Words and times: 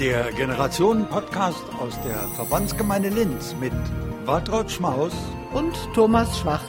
Der 0.00 0.30
Generationen-Podcast 0.30 1.64
aus 1.80 2.00
der 2.02 2.18
Verbandsgemeinde 2.36 3.08
Linz 3.08 3.56
mit 3.58 3.72
Waltraud 4.26 4.70
Schmaus 4.70 5.12
und 5.52 5.74
Thomas 5.92 6.38
Schwarz. 6.38 6.62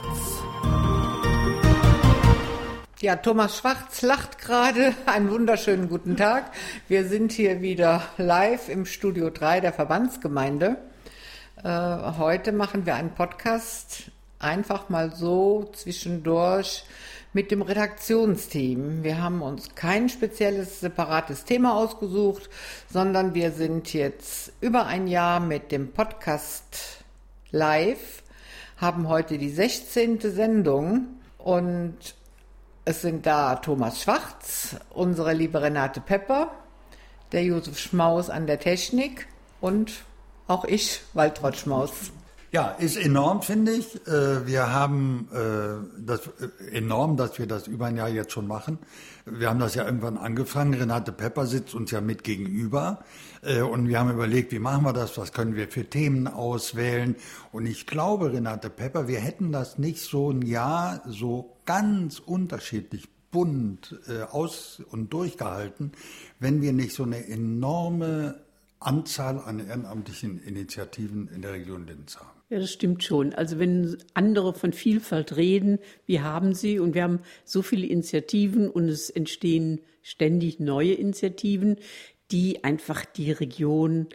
Ja, 3.00 3.14
Thomas 3.14 3.58
Schwarz 3.58 4.02
lacht 4.02 4.38
gerade. 4.38 4.96
Einen 5.06 5.30
wunderschönen 5.30 5.88
guten 5.88 6.16
Tag. 6.16 6.50
Wir 6.88 7.06
sind 7.06 7.30
hier 7.30 7.62
wieder 7.62 8.02
live 8.16 8.68
im 8.68 8.84
Studio 8.84 9.30
3 9.30 9.60
der 9.60 9.72
Verbandsgemeinde. 9.72 10.78
Äh, 11.62 11.68
heute 12.18 12.50
machen 12.50 12.84
wir 12.84 12.96
einen 12.96 13.14
Podcast 13.14 14.10
einfach 14.40 14.88
mal 14.88 15.14
so 15.14 15.70
zwischendurch 15.72 16.84
mit 17.32 17.50
dem 17.50 17.62
Redaktionsteam. 17.62 19.04
Wir 19.04 19.22
haben 19.22 19.42
uns 19.42 19.74
kein 19.74 20.08
spezielles, 20.08 20.80
separates 20.80 21.44
Thema 21.44 21.76
ausgesucht, 21.76 22.50
sondern 22.92 23.34
wir 23.34 23.52
sind 23.52 23.92
jetzt 23.92 24.52
über 24.60 24.86
ein 24.86 25.06
Jahr 25.06 25.38
mit 25.38 25.70
dem 25.70 25.92
Podcast 25.92 27.04
live, 27.52 28.22
haben 28.78 29.08
heute 29.08 29.38
die 29.38 29.50
16. 29.50 30.20
Sendung 30.20 31.06
und 31.38 31.96
es 32.84 33.02
sind 33.02 33.26
da 33.26 33.56
Thomas 33.56 34.02
Schwarz, 34.02 34.76
unsere 34.90 35.32
liebe 35.32 35.62
Renate 35.62 36.00
Pepper, 36.00 36.50
der 37.30 37.44
Josef 37.44 37.78
Schmaus 37.78 38.28
an 38.28 38.46
der 38.48 38.58
Technik 38.58 39.28
und 39.60 40.04
auch 40.48 40.64
ich, 40.64 41.02
Waltraud 41.14 41.56
Schmaus. 41.56 42.10
Ja, 42.52 42.70
ist 42.70 42.96
enorm, 42.96 43.42
finde 43.42 43.70
ich. 43.70 43.94
Äh, 44.08 44.44
wir 44.44 44.72
haben 44.72 45.28
äh, 45.32 46.02
das 46.04 46.22
äh, 46.26 46.76
enorm, 46.76 47.16
dass 47.16 47.38
wir 47.38 47.46
das 47.46 47.68
über 47.68 47.86
ein 47.86 47.96
Jahr 47.96 48.08
jetzt 48.08 48.32
schon 48.32 48.48
machen. 48.48 48.78
Wir 49.24 49.48
haben 49.50 49.60
das 49.60 49.76
ja 49.76 49.84
irgendwann 49.84 50.18
angefangen. 50.18 50.74
Renate 50.74 51.12
Pepper 51.12 51.46
sitzt 51.46 51.76
uns 51.76 51.92
ja 51.92 52.00
mit 52.00 52.24
gegenüber. 52.24 53.04
Und 53.72 53.88
wir 53.88 53.98
haben 53.98 54.10
überlegt, 54.10 54.52
wie 54.52 54.58
machen 54.58 54.84
wir 54.84 54.92
das? 54.92 55.16
Was 55.16 55.32
können 55.32 55.54
wir 55.54 55.68
für 55.68 55.88
Themen 55.88 56.26
auswählen? 56.26 57.16
Und 57.52 57.64
ich 57.64 57.86
glaube, 57.86 58.32
Renate 58.32 58.68
Pepper, 58.68 59.08
wir 59.08 59.20
hätten 59.20 59.50
das 59.52 59.78
nicht 59.78 60.02
so 60.02 60.30
ein 60.30 60.42
Jahr 60.42 61.00
so 61.06 61.56
ganz 61.64 62.18
unterschiedlich 62.18 63.08
bunt 63.30 63.98
aus 64.30 64.82
und 64.90 65.12
durchgehalten, 65.12 65.92
wenn 66.38 66.60
wir 66.60 66.72
nicht 66.72 66.94
so 66.94 67.04
eine 67.04 67.28
enorme 67.28 68.40
Anzahl 68.80 69.38
an 69.38 69.60
ehrenamtlichen 69.60 70.42
Initiativen 70.42 71.28
in 71.28 71.42
der 71.42 71.52
Region 71.52 71.86
Linz 71.86 72.16
haben. 72.16 72.40
Ja, 72.48 72.58
das 72.58 72.72
stimmt 72.72 73.04
schon. 73.04 73.32
Also 73.34 73.58
wenn 73.58 73.96
andere 74.14 74.54
von 74.54 74.72
Vielfalt 74.72 75.36
reden, 75.36 75.78
wir 76.06 76.24
haben 76.24 76.54
sie 76.54 76.80
und 76.80 76.94
wir 76.94 77.04
haben 77.04 77.20
so 77.44 77.62
viele 77.62 77.86
Initiativen 77.86 78.68
und 78.68 78.88
es 78.88 79.08
entstehen 79.10 79.80
ständig 80.02 80.58
neue 80.58 80.94
Initiativen, 80.94 81.76
die 82.32 82.64
einfach 82.64 83.04
die 83.04 83.32
Region 83.32 84.08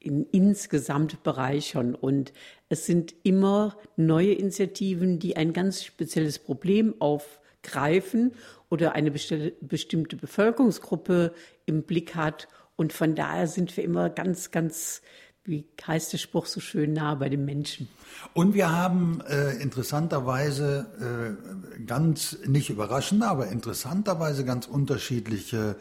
in, 0.00 0.24
insgesamt 0.30 1.22
bereichern. 1.22 1.94
Und 1.94 2.32
es 2.68 2.86
sind 2.86 3.14
immer 3.22 3.76
neue 3.96 4.32
Initiativen, 4.32 5.18
die 5.18 5.36
ein 5.36 5.52
ganz 5.52 5.82
spezielles 5.82 6.38
Problem 6.38 6.94
aufgreifen 7.00 8.32
oder 8.70 8.92
eine 8.92 9.10
bestimmte 9.10 10.16
Bevölkerungsgruppe 10.16 11.34
im 11.66 11.82
Blick 11.82 12.14
hat. 12.14 12.48
Und 12.76 12.92
von 12.92 13.14
daher 13.14 13.46
sind 13.46 13.76
wir 13.76 13.84
immer 13.84 14.10
ganz, 14.10 14.50
ganz 14.50 15.02
wie 15.44 15.66
heißt 15.86 16.12
der 16.12 16.18
Spruch 16.18 16.46
so 16.46 16.60
schön, 16.60 16.94
nah 16.94 17.14
bei 17.14 17.28
den 17.28 17.44
Menschen. 17.44 17.88
Und 18.32 18.54
wir 18.54 18.72
haben 18.72 19.20
äh, 19.28 19.52
interessanterweise 19.56 21.36
äh, 21.78 21.84
ganz, 21.84 22.38
nicht 22.46 22.70
überraschend, 22.70 23.22
aber 23.22 23.48
interessanterweise 23.48 24.44
ganz 24.44 24.66
unterschiedliche 24.66 25.76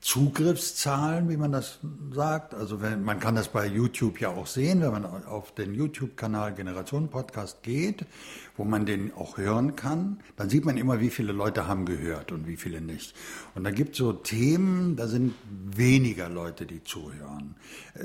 Zugriffszahlen, 0.00 1.28
wie 1.30 1.36
man 1.36 1.52
das 1.52 1.78
sagt. 2.12 2.54
Also 2.54 2.80
wenn, 2.80 3.02
man 3.02 3.18
kann 3.18 3.34
das 3.34 3.48
bei 3.48 3.66
YouTube 3.66 4.20
ja 4.20 4.28
auch 4.28 4.46
sehen, 4.46 4.80
wenn 4.82 4.92
man 4.92 5.04
auf 5.04 5.52
den 5.54 5.74
YouTube-Kanal 5.74 6.54
Generation 6.54 7.08
Podcast 7.08 7.62
geht, 7.62 8.04
wo 8.56 8.64
man 8.64 8.86
den 8.86 9.12
auch 9.14 9.36
hören 9.36 9.74
kann, 9.74 10.20
dann 10.36 10.48
sieht 10.48 10.64
man 10.64 10.76
immer, 10.76 11.00
wie 11.00 11.10
viele 11.10 11.32
Leute 11.32 11.66
haben 11.66 11.86
gehört 11.86 12.30
und 12.30 12.46
wie 12.46 12.56
viele 12.56 12.80
nicht. 12.80 13.14
Und 13.54 13.64
da 13.64 13.70
gibt 13.70 13.92
es 13.92 13.98
so 13.98 14.12
Themen, 14.12 14.96
da 14.96 15.08
sind 15.08 15.34
weniger 15.50 16.28
Leute, 16.28 16.66
die 16.66 16.84
zuhören. 16.84 17.56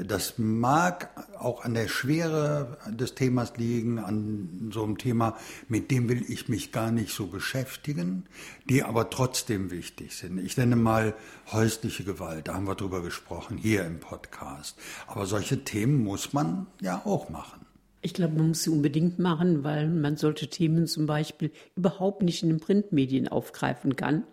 Das 0.03 0.37
mag 0.37 1.09
auch 1.37 1.63
an 1.63 1.73
der 1.73 1.87
Schwere 1.87 2.77
des 2.89 3.15
Themas 3.15 3.57
liegen, 3.57 3.99
an 3.99 4.71
so 4.73 4.83
einem 4.83 4.97
Thema, 4.97 5.37
mit 5.67 5.91
dem 5.91 6.09
will 6.09 6.25
ich 6.27 6.49
mich 6.49 6.71
gar 6.71 6.91
nicht 6.91 7.13
so 7.13 7.27
beschäftigen, 7.27 8.25
die 8.67 8.83
aber 8.83 9.09
trotzdem 9.09 9.71
wichtig 9.71 10.15
sind. 10.15 10.39
Ich 10.39 10.57
nenne 10.57 10.75
mal 10.75 11.13
häusliche 11.51 11.80
häusliche 11.81 12.03
Gewalt, 12.03 12.47
da 12.47 12.53
haben 12.53 12.67
wir 12.67 12.75
drüber 12.75 13.01
gesprochen, 13.01 13.57
hier 13.57 13.83
im 13.85 13.99
Podcast. 13.99 14.77
Aber 15.07 15.25
solche 15.25 15.63
Themen 15.63 16.03
muss 16.03 16.31
man 16.31 16.67
ja 16.79 17.01
auch 17.05 17.29
machen. 17.29 17.65
Ich 18.03 18.13
glaube, 18.13 18.35
man 18.35 18.49
muss 18.49 18.61
sie 18.61 18.69
unbedingt 18.69 19.17
machen, 19.17 19.63
weil 19.63 19.89
man 19.89 20.15
solche 20.15 20.47
Themen 20.47 20.85
zum 20.85 21.07
Beispiel 21.07 21.49
überhaupt 21.75 22.21
nicht 22.21 22.43
in 22.43 22.49
den 22.49 22.59
Printmedien 22.59 23.27
aufgreifen 23.27 23.95
kann. 23.95 24.25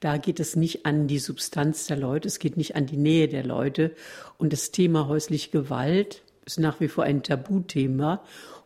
Da 0.00 0.16
geht 0.16 0.40
es 0.40 0.56
nicht 0.56 0.86
an 0.86 1.06
die 1.06 1.18
Substanz 1.18 1.86
der 1.86 1.98
Leute, 1.98 2.26
es 2.26 2.38
geht 2.38 2.56
nicht 2.56 2.74
an 2.74 2.86
die 2.86 2.96
Nähe 2.96 3.28
der 3.28 3.44
Leute. 3.44 3.94
Und 4.38 4.54
das 4.54 4.70
Thema 4.70 5.06
häusliche 5.06 5.50
Gewalt 5.50 6.22
ist 6.46 6.58
nach 6.58 6.80
wie 6.80 6.88
vor 6.88 7.04
ein 7.04 7.22
Tabuthema. 7.22 8.22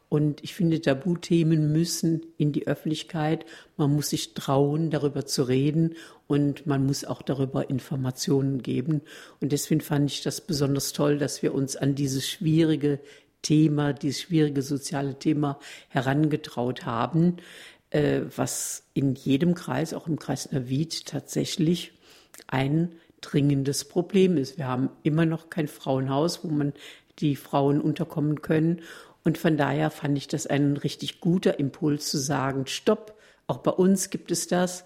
Und 0.09 0.45
ich 0.45 0.55
finde, 0.55 0.81
Tabuthemen 0.81 1.73
müssen 1.73 2.23
in 2.39 2.53
die 2.53 2.69
Öffentlichkeit. 2.69 3.45
Man 3.77 3.93
muss 3.93 4.11
sich 4.11 4.33
trauen, 4.35 4.91
darüber 4.91 5.27
zu 5.27 5.43
reden 5.43 5.97
und 6.29 6.67
man 6.67 6.87
muss 6.87 7.05
auch 7.05 7.23
darüber 7.23 7.69
Informationen 7.69 8.63
geben. 8.63 9.01
Und 9.41 9.51
deswegen 9.51 9.81
fand 9.81 10.11
ich 10.11 10.23
das 10.23 10.41
besonders 10.41 10.93
toll, 10.93 11.19
dass 11.19 11.43
wir 11.43 11.55
uns 11.55 11.75
an 11.75 11.95
dieses 11.97 12.29
schwierige 12.29 13.01
Thema, 13.43 13.93
dieses 13.93 14.21
schwierige 14.21 14.63
soziale 14.63 15.19
Thema 15.19 15.59
herangetraut 15.89 16.85
haben, 16.85 17.39
äh, 17.91 18.21
was 18.37 18.85
in 18.93 19.15
jedem 19.15 19.55
Kreis, 19.55 19.95
auch 19.95 20.07
im 20.07 20.19
Kreis 20.19 20.53
Navid, 20.53 21.07
tatsächlich 21.07 21.93
ein 22.47 22.95
dringendes 23.23 23.85
Problem 23.85 24.37
ist. 24.37 24.59
Wir 24.59 24.69
haben 24.69 24.91
immer 25.03 25.25
noch 25.25 25.49
kein 25.49 25.67
Frauenhaus, 25.67 26.45
wo 26.45 26.49
man 26.49 26.75
die 27.21 27.37
Frauen 27.37 27.81
unterkommen 27.81 28.43
können. 28.43 28.83
Und 29.25 29.39
von 29.39 29.57
daher 29.57 29.91
fand 29.91 30.17
ich 30.19 30.29
das 30.29 30.47
ein 30.47 30.77
richtig 30.77 31.21
guter 31.21 31.59
Impuls 31.59 32.09
zu 32.09 32.19
sagen, 32.19 32.67
stopp, 32.67 33.15
auch 33.47 33.59
bei 33.59 33.71
uns 33.71 34.11
gibt 34.11 34.31
es 34.31 34.47
das. 34.47 34.85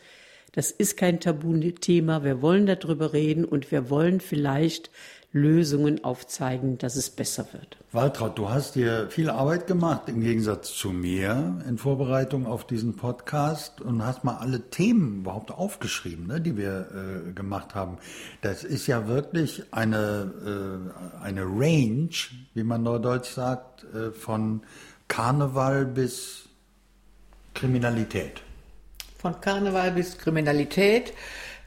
Das 0.52 0.70
ist 0.70 0.98
kein 0.98 1.18
Tabuthema. 1.18 2.24
Wir 2.24 2.42
wollen 2.42 2.66
darüber 2.66 3.12
reden 3.12 3.44
und 3.44 3.70
wir 3.70 3.88
wollen 3.88 4.20
vielleicht 4.20 4.90
Lösungen 5.32 6.04
aufzeigen, 6.04 6.76
dass 6.76 6.94
es 6.94 7.08
besser 7.08 7.46
wird. 7.52 7.78
Waltraud, 7.90 8.36
du 8.36 8.50
hast 8.50 8.74
dir 8.74 9.08
viel 9.08 9.30
Arbeit 9.30 9.66
gemacht 9.66 10.02
im 10.08 10.20
Gegensatz 10.20 10.74
zu 10.74 10.90
mir 10.90 11.62
in 11.66 11.78
Vorbereitung 11.78 12.46
auf 12.46 12.66
diesen 12.66 12.96
Podcast 12.96 13.80
und 13.80 14.04
hast 14.04 14.24
mal 14.24 14.36
alle 14.36 14.68
Themen 14.68 15.20
überhaupt 15.20 15.50
aufgeschrieben, 15.50 16.26
ne, 16.26 16.40
die 16.40 16.58
wir 16.58 16.86
äh, 17.28 17.32
gemacht 17.32 17.74
haben. 17.74 17.96
Das 18.42 18.62
ist 18.62 18.86
ja 18.86 19.08
wirklich 19.08 19.62
eine, 19.70 20.90
äh, 20.94 21.24
eine 21.24 21.44
Range, 21.44 22.10
wie 22.52 22.62
man 22.62 22.82
neudeutsch 22.82 23.30
sagt, 23.30 23.84
äh, 23.94 24.10
von 24.12 24.60
Karneval 25.08 25.86
bis 25.86 26.48
Kriminalität. 27.54 28.42
Von 29.22 29.40
Karneval 29.40 29.92
bis 29.92 30.18
Kriminalität. 30.18 31.14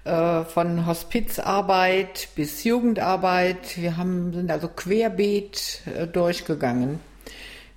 Äh, 0.03 0.43
von 0.43 0.85
Hospizarbeit 0.85 2.27
bis 2.35 2.65
Jugendarbeit. 2.65 3.77
Wir 3.77 3.95
haben, 3.95 4.33
sind 4.33 4.51
also 4.51 4.67
querbeet 4.67 5.79
äh, 5.85 6.05
durchgegangen. 6.05 6.99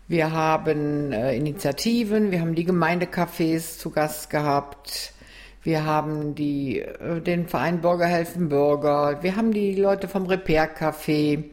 Wir 0.08 0.32
haben 0.32 1.12
äh, 1.12 1.36
Initiativen, 1.36 2.32
wir 2.32 2.40
haben 2.40 2.56
die 2.56 2.66
Gemeindecafés 2.66 3.78
zu 3.78 3.90
Gast 3.90 4.30
gehabt. 4.30 5.12
Wir 5.62 5.84
haben 5.84 6.34
die, 6.34 6.84
den 7.24 7.46
Verein 7.46 7.80
Bürger 7.80 8.06
helfen 8.06 8.48
Bürger. 8.48 9.22
Wir 9.22 9.36
haben 9.36 9.52
die 9.52 9.76
Leute 9.76 10.08
vom 10.08 10.26
Repair 10.26 10.76
Café. 10.76 11.44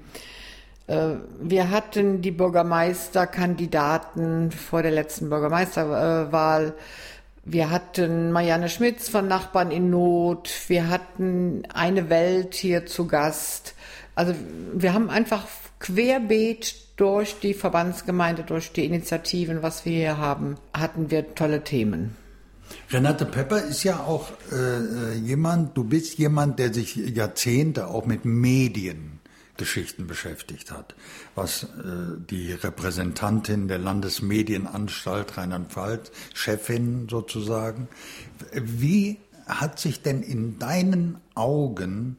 Wir 0.88 1.72
hatten 1.72 2.22
die 2.22 2.32
Bürgermeisterkandidaten 2.32 4.52
vor 4.52 4.84
der 4.84 4.92
letzten 4.92 5.30
Bürgermeisterwahl. 5.30 6.76
Wir 7.48 7.70
hatten 7.70 8.32
Marianne 8.32 8.70
Schmitz 8.70 9.08
von 9.08 9.28
Nachbarn 9.28 9.70
in 9.70 9.92
Not. 9.92 10.50
Wir 10.68 10.90
hatten 10.90 11.62
eine 11.72 12.10
Welt 12.10 12.56
hier 12.56 12.88
zu 12.88 13.06
Gast. 13.06 13.76
Also 14.16 14.34
wir 14.74 14.96
haben 14.96 15.12
einfach 15.12 15.46
querbeet 15.80 16.76
durch 16.96 17.40
die 17.40 17.54
Verbandsgemeinde, 17.54 18.44
durch 18.44 18.72
die 18.72 18.86
Initiativen, 18.86 19.62
was 19.62 19.86
wir 19.86 19.94
hier 19.94 20.18
haben, 20.18 20.56
hatten 20.74 21.12
wir 21.12 21.36
tolle 21.36 21.64
Themen. 21.64 22.16
Renate 22.90 23.26
Pepper 23.26 23.62
ist 23.62 23.84
ja 23.84 24.00
auch 24.00 24.32
äh, 24.52 25.16
jemand, 25.18 25.78
du 25.78 25.84
bist 25.84 26.18
jemand, 26.18 26.58
der 26.58 26.74
sich 26.74 26.96
Jahrzehnte 26.96 27.88
auch 27.88 28.08
mit 28.08 28.26
Medien 28.26 29.20
Geschichten 29.58 30.08
beschäftigt 30.08 30.72
hat, 30.72 30.96
was 31.36 31.64
äh, 31.64 31.68
die 32.30 32.52
Repräsentantin 32.54 33.68
der 33.68 33.80
Landesmedienanstalt 33.80 35.38
Rheinland-Pfalz, 35.38 36.12
Chefin 36.34 37.08
sozusagen, 37.10 37.88
wie 38.54 39.20
hat 39.48 39.80
sich 39.80 40.02
denn 40.02 40.24
in 40.24 40.60
deinen 40.60 41.18
Augen 41.36 42.18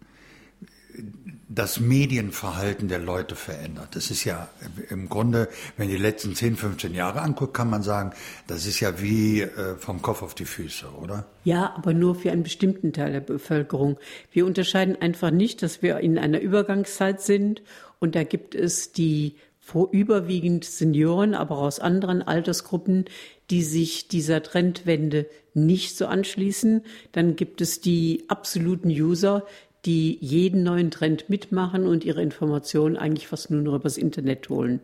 das 1.49 1.81
Medienverhalten 1.81 2.89
der 2.89 2.99
Leute 2.99 3.35
verändert. 3.35 3.95
Das 3.95 4.11
ist 4.11 4.25
ja 4.25 4.49
im 4.91 5.09
Grunde, 5.09 5.49
wenn 5.77 5.89
die 5.89 5.97
letzten 5.97 6.35
10, 6.35 6.57
15 6.57 6.95
Jahre 6.95 7.23
anguckt, 7.23 7.55
kann 7.55 7.71
man 7.71 7.83
sagen, 7.83 8.13
das 8.47 8.67
ist 8.67 8.81
ja 8.81 9.01
wie 9.01 9.43
äh, 9.43 9.77
vom 9.77 10.03
Kopf 10.03 10.23
auf 10.23 10.35
die 10.35 10.45
Füße, 10.45 10.87
oder? 11.01 11.27
Ja, 11.45 11.75
aber 11.77 11.95
nur 11.95 12.15
für 12.15 12.33
einen 12.33 12.43
bestimmten 12.43 12.93
Teil 12.93 13.13
der 13.13 13.21
Bevölkerung. 13.21 13.97
Wir 14.33 14.45
unterscheiden 14.45 15.01
einfach 15.01 15.31
nicht, 15.31 15.63
dass 15.63 15.83
wir 15.83 15.99
in 16.01 16.19
einer 16.19 16.41
Übergangszeit 16.41 17.23
sind 17.23 17.63
und 18.01 18.15
da 18.15 18.25
gibt 18.25 18.55
es 18.55 18.93
die 18.93 19.37
vorüberwiegend 19.67 20.65
Senioren, 20.65 21.35
aber 21.35 21.59
auch 21.59 21.63
aus 21.63 21.81
anderen 21.81 22.23
Altersgruppen, 22.23 23.07
die 23.51 23.63
sich 23.63 24.07
dieser 24.07 24.43
Trendwende 24.43 25.27
nicht 25.55 25.97
so 25.97 26.07
anschließen. 26.07 26.83
Dann 27.13 27.35
gibt 27.35 27.61
es 27.61 27.81
die 27.81 28.25
absoluten 28.29 28.91
User, 28.91 29.45
die 29.87 30.19
jeden 30.21 30.63
neuen 30.63 30.91
Trend 30.91 31.31
mitmachen 31.31 31.87
und 31.87 32.05
ihre 32.05 32.23
Informationen 32.23 32.97
eigentlich 32.97 33.29
fast 33.29 33.51
nur 33.51 33.63
noch 33.63 33.75
übers 33.75 33.97
Internet 33.97 34.49
holen. 34.49 34.81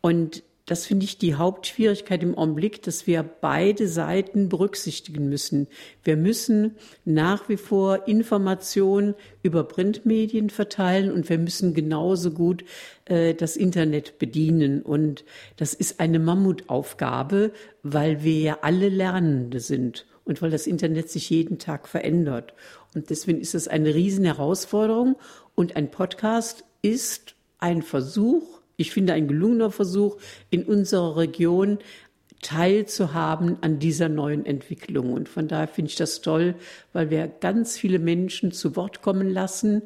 Und 0.00 0.42
das 0.68 0.84
finde 0.84 1.04
ich 1.04 1.16
die 1.16 1.34
Hauptschwierigkeit 1.34 2.22
im 2.22 2.36
Augenblick, 2.36 2.82
dass 2.82 3.06
wir 3.06 3.22
beide 3.22 3.88
Seiten 3.88 4.50
berücksichtigen 4.50 5.28
müssen. 5.30 5.66
Wir 6.04 6.16
müssen 6.16 6.76
nach 7.06 7.48
wie 7.48 7.56
vor 7.56 8.06
Informationen 8.06 9.14
über 9.42 9.64
Printmedien 9.64 10.50
verteilen 10.50 11.10
und 11.10 11.30
wir 11.30 11.38
müssen 11.38 11.72
genauso 11.72 12.32
gut 12.32 12.64
äh, 13.06 13.32
das 13.32 13.56
Internet 13.56 14.18
bedienen. 14.18 14.82
Und 14.82 15.24
das 15.56 15.72
ist 15.72 16.00
eine 16.00 16.18
Mammutaufgabe, 16.18 17.52
weil 17.82 18.22
wir 18.22 18.38
ja 18.38 18.58
alle 18.60 18.90
Lernende 18.90 19.60
sind 19.60 20.04
und 20.28 20.40
weil 20.42 20.50
das 20.50 20.66
Internet 20.66 21.10
sich 21.10 21.30
jeden 21.30 21.58
Tag 21.58 21.88
verändert. 21.88 22.52
Und 22.94 23.10
deswegen 23.10 23.40
ist 23.40 23.54
es 23.54 23.66
eine 23.66 23.94
riesen 23.94 24.24
Herausforderung. 24.24 25.16
Und 25.54 25.74
ein 25.74 25.90
Podcast 25.90 26.64
ist 26.82 27.34
ein 27.58 27.82
Versuch, 27.82 28.60
ich 28.76 28.92
finde 28.92 29.14
ein 29.14 29.26
gelungener 29.26 29.72
Versuch, 29.72 30.18
in 30.50 30.64
unserer 30.64 31.16
Region 31.16 31.78
teilzuhaben 32.42 33.56
an 33.62 33.80
dieser 33.80 34.08
neuen 34.08 34.46
Entwicklung. 34.46 35.12
Und 35.12 35.28
von 35.28 35.48
daher 35.48 35.66
finde 35.66 35.90
ich 35.90 35.96
das 35.96 36.20
toll, 36.20 36.54
weil 36.92 37.10
wir 37.10 37.26
ganz 37.26 37.76
viele 37.76 37.98
Menschen 37.98 38.52
zu 38.52 38.76
Wort 38.76 39.02
kommen 39.02 39.30
lassen, 39.30 39.82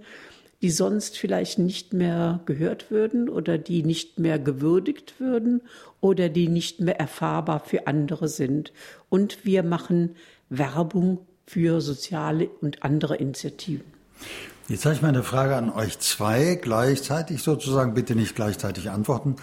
die 0.63 0.71
sonst 0.71 1.19
vielleicht 1.19 1.59
nicht 1.59 1.93
mehr 1.93 2.41
gehört 2.47 2.91
würden 2.91 3.29
oder 3.29 3.59
die 3.59 3.83
nicht 3.83 4.21
mehr 4.21 4.39
gewürdigt 4.39 5.19
würden 5.19 5.61
oder 6.01 6.29
die 6.29 6.49
nicht 6.49 6.81
mehr 6.81 6.99
erfahrbar 6.99 7.61
für 7.61 7.89
andere 7.89 8.29
sind. 8.29 8.73
Und 9.11 9.45
wir 9.45 9.65
machen 9.65 10.15
Werbung 10.49 11.19
für 11.47 11.81
soziale 11.81 12.49
und 12.61 12.85
andere 12.85 13.17
Initiativen. 13.17 13.85
Jetzt 14.69 14.85
habe 14.85 14.95
ich 14.95 15.03
mal 15.03 15.09
eine 15.09 15.25
Frage 15.25 15.57
an 15.57 15.71
euch 15.71 15.99
zwei, 15.99 16.55
gleichzeitig 16.55 17.43
sozusagen, 17.43 17.95
bitte 17.95 18.15
nicht 18.15 18.37
gleichzeitig 18.37 18.91
antworten. 18.91 19.35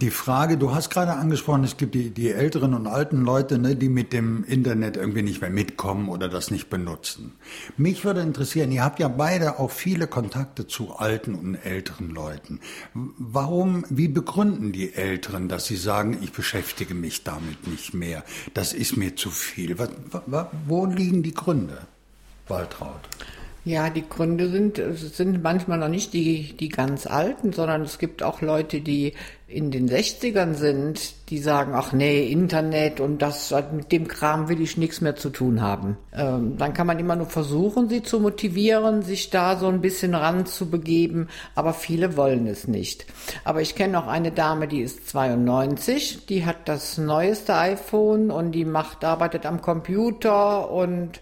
Die 0.00 0.10
Frage, 0.10 0.58
du 0.58 0.74
hast 0.74 0.90
gerade 0.90 1.12
angesprochen, 1.12 1.62
es 1.62 1.76
gibt 1.76 1.94
die, 1.94 2.10
die 2.10 2.32
älteren 2.32 2.74
und 2.74 2.88
alten 2.88 3.24
Leute, 3.24 3.58
ne, 3.58 3.76
die 3.76 3.88
mit 3.88 4.12
dem 4.12 4.42
Internet 4.42 4.96
irgendwie 4.96 5.22
nicht 5.22 5.40
mehr 5.40 5.50
mitkommen 5.50 6.08
oder 6.08 6.28
das 6.28 6.50
nicht 6.50 6.70
benutzen. 6.70 7.36
Mich 7.76 8.04
würde 8.04 8.22
interessieren, 8.22 8.72
ihr 8.72 8.82
habt 8.82 8.98
ja 8.98 9.06
beide 9.06 9.60
auch 9.60 9.70
viele 9.70 10.08
Kontakte 10.08 10.66
zu 10.66 10.96
alten 10.96 11.36
und 11.36 11.54
älteren 11.54 12.10
Leuten. 12.10 12.58
Warum, 12.94 13.84
wie 13.90 14.08
begründen 14.08 14.72
die 14.72 14.92
Älteren, 14.92 15.48
dass 15.48 15.66
sie 15.66 15.76
sagen, 15.76 16.18
ich 16.20 16.32
beschäftige 16.32 16.94
mich 16.94 17.22
damit 17.22 17.68
nicht 17.68 17.94
mehr, 17.94 18.24
das 18.54 18.72
ist 18.72 18.96
mir 18.96 19.14
zu 19.14 19.30
viel? 19.30 19.78
Was, 19.78 19.90
wo 20.66 20.84
liegen 20.86 21.22
die 21.22 21.34
Gründe, 21.34 21.78
Waltraud? 22.48 23.00
Ja, 23.66 23.88
die 23.88 24.06
Gründe 24.06 24.50
sind, 24.50 24.80
sind 24.94 25.42
manchmal 25.42 25.78
noch 25.78 25.88
nicht 25.88 26.12
die, 26.12 26.54
die 26.54 26.68
ganz 26.68 27.06
alten, 27.06 27.54
sondern 27.54 27.80
es 27.80 27.98
gibt 27.98 28.22
auch 28.22 28.42
Leute, 28.42 28.82
die 28.82 29.14
in 29.46 29.70
den 29.70 29.90
60ern 29.90 30.54
sind, 30.54 31.28
die 31.28 31.38
sagen, 31.38 31.74
ach 31.74 31.92
nee, 31.92 32.26
Internet 32.26 32.98
und 32.98 33.20
das, 33.20 33.54
mit 33.72 33.92
dem 33.92 34.08
Kram 34.08 34.48
will 34.48 34.60
ich 34.62 34.78
nichts 34.78 35.02
mehr 35.02 35.16
zu 35.16 35.28
tun 35.28 35.60
haben. 35.60 35.98
Ähm, 36.14 36.56
dann 36.56 36.72
kann 36.72 36.86
man 36.86 36.98
immer 36.98 37.14
nur 37.14 37.26
versuchen, 37.26 37.90
sie 37.90 38.02
zu 38.02 38.20
motivieren, 38.20 39.02
sich 39.02 39.28
da 39.28 39.58
so 39.58 39.68
ein 39.68 39.82
bisschen 39.82 40.14
ranzubegeben, 40.14 41.28
aber 41.54 41.74
viele 41.74 42.16
wollen 42.16 42.46
es 42.46 42.66
nicht. 42.66 43.04
Aber 43.44 43.60
ich 43.60 43.74
kenne 43.74 43.98
auch 43.98 44.06
eine 44.06 44.32
Dame, 44.32 44.66
die 44.66 44.80
ist 44.80 45.08
92, 45.10 46.24
die 46.24 46.46
hat 46.46 46.66
das 46.66 46.96
neueste 46.96 47.54
iPhone 47.54 48.30
und 48.30 48.52
die 48.52 48.64
macht, 48.64 49.04
arbeitet 49.04 49.44
am 49.44 49.60
Computer 49.60 50.70
und 50.70 51.20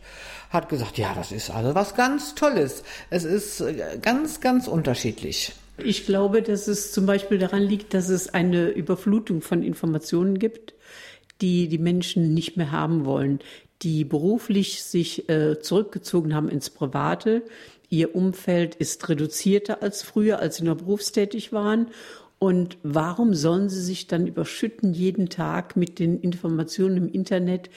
hat 0.51 0.69
gesagt, 0.69 0.97
ja, 0.97 1.13
das 1.15 1.33
ist 1.33 1.51
also 1.51 1.75
was 1.75 1.97
ganz 1.97 2.37
Tolles. 2.37 2.85
Es 3.11 3.25
ist 3.25 3.61
äh, 3.63 3.99
ganz, 4.01 4.41
ganz 4.41 4.69
unterschiedlich. 4.69 5.55
Ich 5.85 6.07
glaube, 6.07 6.43
dass 6.43 6.69
es 6.69 6.93
zum 6.93 7.07
Beispiel 7.07 7.39
daran 7.39 7.63
liegt, 7.63 7.95
dass 7.95 8.09
es 8.09 8.29
eine 8.33 8.69
Überflutung 8.71 9.41
von 9.41 9.63
Informationen 9.63 10.39
gibt, 10.39 10.75
die 11.41 11.69
die 11.69 11.79
Menschen 11.79 12.35
nicht 12.35 12.57
mehr 12.57 12.73
haben 12.73 13.05
wollen, 13.05 13.41
die 13.83 14.05
beruflich 14.05 14.83
sich 14.85 15.29
äh, 15.29 15.59
zurückgezogen 15.61 16.35
haben 16.35 16.49
ins 16.49 16.71
Private. 16.71 17.43
Ihr 17.89 18.15
Umfeld 18.15 18.75
ist 18.77 19.09
reduzierter 19.09 19.83
als 19.83 20.03
früher, 20.03 20.39
als 20.39 20.57
sie 20.57 20.65
noch 20.65 20.77
berufstätig 20.77 21.53
waren. 21.53 21.89
Und 22.39 22.79
warum 22.83 23.35
sollen 23.35 23.69
sie 23.69 23.83
sich 23.83 24.07
dann 24.07 24.27
überschütten 24.27 24.95
jeden 24.95 25.29
Tag 25.29 25.77
mit 25.77 25.99
den 25.99 26.21
Informationen 26.21 26.97
im 26.97 27.09
Internet, 27.09 27.71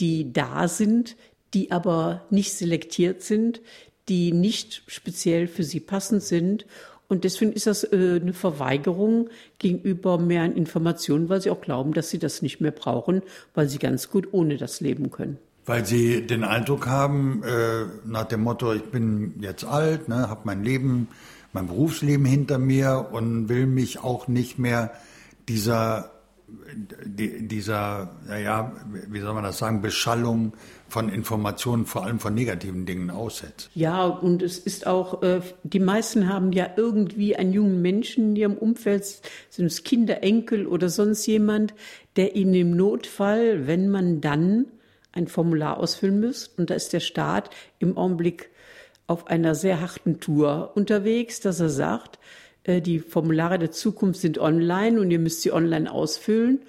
die 0.00 0.32
da 0.32 0.68
sind, 0.68 1.16
die 1.54 1.70
aber 1.70 2.26
nicht 2.30 2.52
selektiert 2.52 3.22
sind, 3.22 3.60
die 4.08 4.32
nicht 4.32 4.82
speziell 4.86 5.46
für 5.46 5.64
sie 5.64 5.80
passend 5.80 6.22
sind. 6.22 6.66
Und 7.08 7.24
deswegen 7.24 7.52
ist 7.52 7.66
das 7.66 7.84
äh, 7.84 8.20
eine 8.20 8.34
Verweigerung 8.34 9.30
gegenüber 9.58 10.18
mehr 10.18 10.44
Informationen, 10.44 11.28
weil 11.30 11.40
sie 11.40 11.50
auch 11.50 11.62
glauben, 11.62 11.94
dass 11.94 12.10
sie 12.10 12.18
das 12.18 12.42
nicht 12.42 12.60
mehr 12.60 12.70
brauchen, 12.70 13.22
weil 13.54 13.68
sie 13.68 13.78
ganz 13.78 14.10
gut 14.10 14.28
ohne 14.32 14.58
das 14.58 14.80
leben 14.80 15.10
können. 15.10 15.38
Weil 15.64 15.86
sie 15.86 16.26
den 16.26 16.44
Eindruck 16.44 16.86
haben, 16.86 17.42
äh, 17.44 17.84
nach 18.06 18.24
dem 18.24 18.42
Motto, 18.42 18.72
ich 18.74 18.84
bin 18.84 19.34
jetzt 19.40 19.64
alt, 19.64 20.08
ne, 20.08 20.28
habe 20.28 20.42
mein 20.44 20.62
Leben, 20.62 21.08
mein 21.52 21.66
Berufsleben 21.66 22.26
hinter 22.26 22.58
mir 22.58 23.08
und 23.10 23.48
will 23.48 23.66
mich 23.66 24.00
auch 24.00 24.28
nicht 24.28 24.58
mehr 24.58 24.92
dieser 25.48 26.10
dieser, 26.70 28.16
naja, 28.26 28.72
wie 29.08 29.20
soll 29.20 29.34
man 29.34 29.44
das 29.44 29.58
sagen, 29.58 29.82
Beschallung 29.82 30.52
von 30.88 31.08
Informationen, 31.08 31.86
vor 31.86 32.04
allem 32.04 32.18
von 32.18 32.34
negativen 32.34 32.86
Dingen 32.86 33.10
aussetzt. 33.10 33.70
Ja, 33.74 34.06
und 34.06 34.42
es 34.42 34.58
ist 34.58 34.86
auch, 34.86 35.22
äh, 35.22 35.40
die 35.62 35.80
meisten 35.80 36.28
haben 36.28 36.52
ja 36.52 36.70
irgendwie 36.76 37.36
einen 37.36 37.52
jungen 37.52 37.82
Menschen 37.82 38.30
in 38.30 38.36
ihrem 38.36 38.54
Umfeld, 38.54 39.20
sind 39.50 39.66
es 39.66 39.84
Kinder, 39.84 40.22
Enkel 40.22 40.66
oder 40.66 40.88
sonst 40.88 41.26
jemand, 41.26 41.74
der 42.16 42.36
ihnen 42.36 42.54
im 42.54 42.76
Notfall, 42.76 43.66
wenn 43.66 43.90
man 43.90 44.20
dann 44.20 44.66
ein 45.12 45.28
Formular 45.28 45.78
ausfüllen 45.78 46.20
muss, 46.20 46.48
und 46.48 46.70
da 46.70 46.74
ist 46.74 46.92
der 46.92 47.00
Staat 47.00 47.50
im 47.78 47.96
Augenblick 47.96 48.50
auf 49.06 49.26
einer 49.26 49.54
sehr 49.54 49.80
harten 49.80 50.20
Tour 50.20 50.72
unterwegs, 50.74 51.40
dass 51.40 51.60
er 51.60 51.70
sagt, 51.70 52.18
die 52.68 52.98
Formulare 52.98 53.58
der 53.58 53.70
Zukunft 53.70 54.20
sind 54.20 54.38
online 54.38 55.00
und 55.00 55.10
ihr 55.10 55.18
müsst 55.18 55.42
sie 55.42 55.52
online 55.52 55.90
ausfüllen. 55.90 56.60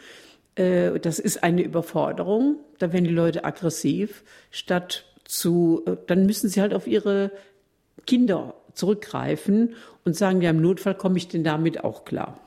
Äh, 0.55 0.99
das 0.99 1.19
ist 1.19 1.43
eine 1.43 1.61
Überforderung. 1.61 2.57
Da 2.77 2.91
werden 2.93 3.05
die 3.05 3.13
Leute 3.13 3.45
aggressiv. 3.45 4.23
Statt 4.51 5.05
zu, 5.25 5.83
äh, 5.85 5.95
dann 6.07 6.25
müssen 6.25 6.49
sie 6.49 6.61
halt 6.61 6.73
auf 6.73 6.87
ihre 6.87 7.31
Kinder 8.05 8.55
zurückgreifen 8.73 9.75
und 10.05 10.15
sagen, 10.15 10.41
ja, 10.41 10.49
im 10.49 10.61
Notfall 10.61 10.95
komme 10.95 11.17
ich 11.17 11.27
denn 11.27 11.43
damit 11.43 11.83
auch 11.83 12.05
klar. 12.05 12.39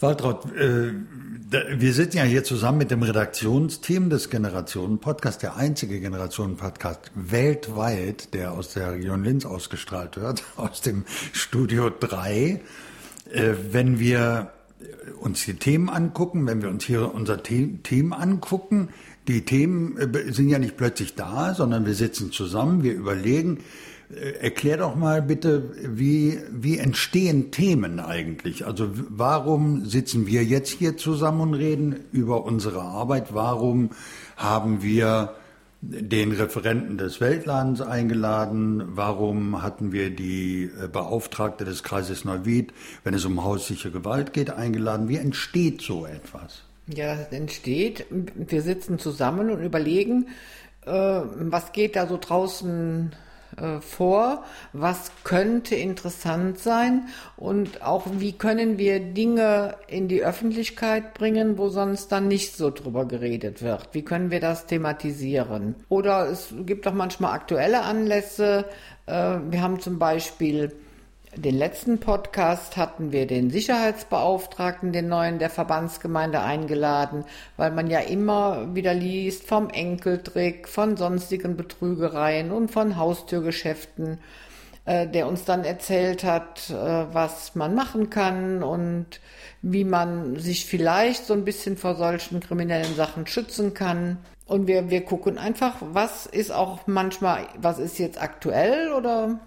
Waltraud, 0.00 0.52
äh, 0.56 0.92
wir 1.76 1.92
sitzen 1.92 2.16
ja 2.18 2.24
hier 2.24 2.42
zusammen 2.42 2.78
mit 2.78 2.90
dem 2.90 3.02
Redaktionsteam 3.02 4.10
des 4.10 4.28
Generationen-Podcasts, 4.28 5.38
der 5.38 5.56
einzige 5.56 6.00
Generationen-Podcast 6.00 7.12
weltweit, 7.14 8.34
der 8.34 8.52
aus 8.52 8.74
der 8.74 8.92
Region 8.92 9.22
Linz 9.22 9.46
ausgestrahlt 9.46 10.16
wird, 10.16 10.42
aus 10.56 10.80
dem 10.80 11.04
Studio 11.32 11.90
3. 11.90 12.60
Äh, 13.30 13.54
wenn 13.72 13.98
wir 13.98 14.50
uns 15.20 15.44
die 15.44 15.54
Themen 15.54 15.88
angucken, 15.88 16.46
wenn 16.46 16.62
wir 16.62 16.68
uns 16.68 16.84
hier 16.84 17.14
unser 17.14 17.42
Team 17.42 18.12
angucken, 18.12 18.88
die 19.28 19.44
Themen 19.44 19.96
äh, 19.96 20.32
sind 20.32 20.48
ja 20.48 20.58
nicht 20.58 20.76
plötzlich 20.76 21.14
da, 21.14 21.54
sondern 21.54 21.86
wir 21.86 21.94
sitzen 21.94 22.32
zusammen, 22.32 22.82
wir 22.82 22.94
überlegen. 22.94 23.60
Äh, 24.14 24.32
erklär 24.40 24.76
doch 24.78 24.96
mal 24.96 25.22
bitte, 25.22 25.72
wie, 25.82 26.38
wie 26.50 26.78
entstehen 26.78 27.50
Themen 27.50 28.00
eigentlich? 28.00 28.66
Also 28.66 28.90
warum 29.08 29.86
sitzen 29.86 30.26
wir 30.26 30.44
jetzt 30.44 30.70
hier 30.70 30.96
zusammen 30.96 31.40
und 31.40 31.54
reden 31.54 31.96
über 32.12 32.44
unsere 32.44 32.82
Arbeit? 32.82 33.32
Warum 33.32 33.90
haben 34.36 34.82
wir 34.82 35.34
den 35.90 36.32
Referenten 36.32 36.98
des 36.98 37.20
Weltladens 37.20 37.80
eingeladen. 37.80 38.82
Warum 38.86 39.62
hatten 39.62 39.92
wir 39.92 40.10
die 40.10 40.64
äh, 40.64 40.88
Beauftragte 40.88 41.64
des 41.64 41.82
Kreises 41.82 42.24
Neuwied, 42.24 42.72
wenn 43.02 43.14
es 43.14 43.24
um 43.24 43.44
haussichere 43.44 43.92
Gewalt 43.92 44.32
geht, 44.32 44.50
eingeladen? 44.50 45.08
Wie 45.08 45.16
entsteht 45.16 45.82
so 45.82 46.06
etwas? 46.06 46.62
Ja, 46.86 47.16
das 47.16 47.32
entsteht. 47.32 48.06
Wir 48.10 48.62
sitzen 48.62 48.98
zusammen 48.98 49.50
und 49.50 49.62
überlegen, 49.62 50.28
äh, 50.86 50.90
was 50.90 51.72
geht 51.72 51.96
da 51.96 52.06
so 52.06 52.18
draußen 52.18 53.14
äh, 53.56 53.80
vor, 53.80 54.44
was 54.72 55.10
könnte 55.24 55.74
interessant 55.74 56.58
sein 56.58 57.08
und 57.36 57.82
auch 57.82 58.06
wie 58.18 58.32
können 58.32 58.78
wir 58.78 59.00
Dinge 59.00 59.76
in 59.86 60.08
die 60.08 60.22
Öffentlichkeit 60.22 61.14
bringen, 61.14 61.58
wo 61.58 61.68
sonst 61.68 62.12
dann 62.12 62.28
nicht 62.28 62.56
so 62.56 62.70
drüber 62.70 63.06
geredet 63.06 63.62
wird. 63.62 63.88
Wie 63.92 64.02
können 64.02 64.30
wir 64.30 64.40
das 64.40 64.66
thematisieren? 64.66 65.74
Oder 65.88 66.28
es 66.28 66.54
gibt 66.64 66.86
auch 66.86 66.94
manchmal 66.94 67.32
aktuelle 67.32 67.82
Anlässe. 67.82 68.66
Äh, 69.06 69.12
wir 69.50 69.62
haben 69.62 69.80
zum 69.80 69.98
Beispiel 69.98 70.72
den 71.36 71.58
letzten 71.58 71.98
Podcast 71.98 72.76
hatten 72.76 73.12
wir 73.12 73.26
den 73.26 73.50
Sicherheitsbeauftragten, 73.50 74.92
den 74.92 75.08
neuen 75.08 75.38
der 75.38 75.50
Verbandsgemeinde 75.50 76.40
eingeladen, 76.40 77.24
weil 77.56 77.70
man 77.70 77.88
ja 77.88 78.00
immer 78.00 78.74
wieder 78.74 78.94
liest 78.94 79.46
vom 79.46 79.68
Enkeltrick, 79.70 80.68
von 80.68 80.96
sonstigen 80.96 81.56
Betrügereien 81.56 82.52
und 82.52 82.70
von 82.70 82.96
Haustürgeschäften, 82.96 84.18
äh, 84.84 85.08
der 85.08 85.26
uns 85.26 85.44
dann 85.44 85.64
erzählt 85.64 86.24
hat, 86.24 86.70
äh, 86.70 86.74
was 86.74 87.54
man 87.54 87.74
machen 87.74 88.10
kann 88.10 88.62
und 88.62 89.06
wie 89.62 89.84
man 89.84 90.36
sich 90.36 90.66
vielleicht 90.66 91.26
so 91.26 91.34
ein 91.34 91.44
bisschen 91.44 91.76
vor 91.76 91.96
solchen 91.96 92.40
kriminellen 92.40 92.94
Sachen 92.94 93.26
schützen 93.26 93.74
kann. 93.74 94.18
Und 94.46 94.66
wir, 94.66 94.90
wir 94.90 95.04
gucken 95.04 95.38
einfach, 95.38 95.76
was 95.80 96.26
ist 96.26 96.52
auch 96.52 96.86
manchmal, 96.86 97.46
was 97.58 97.78
ist 97.78 97.98
jetzt 97.98 98.20
aktuell 98.20 98.92
oder 98.92 99.40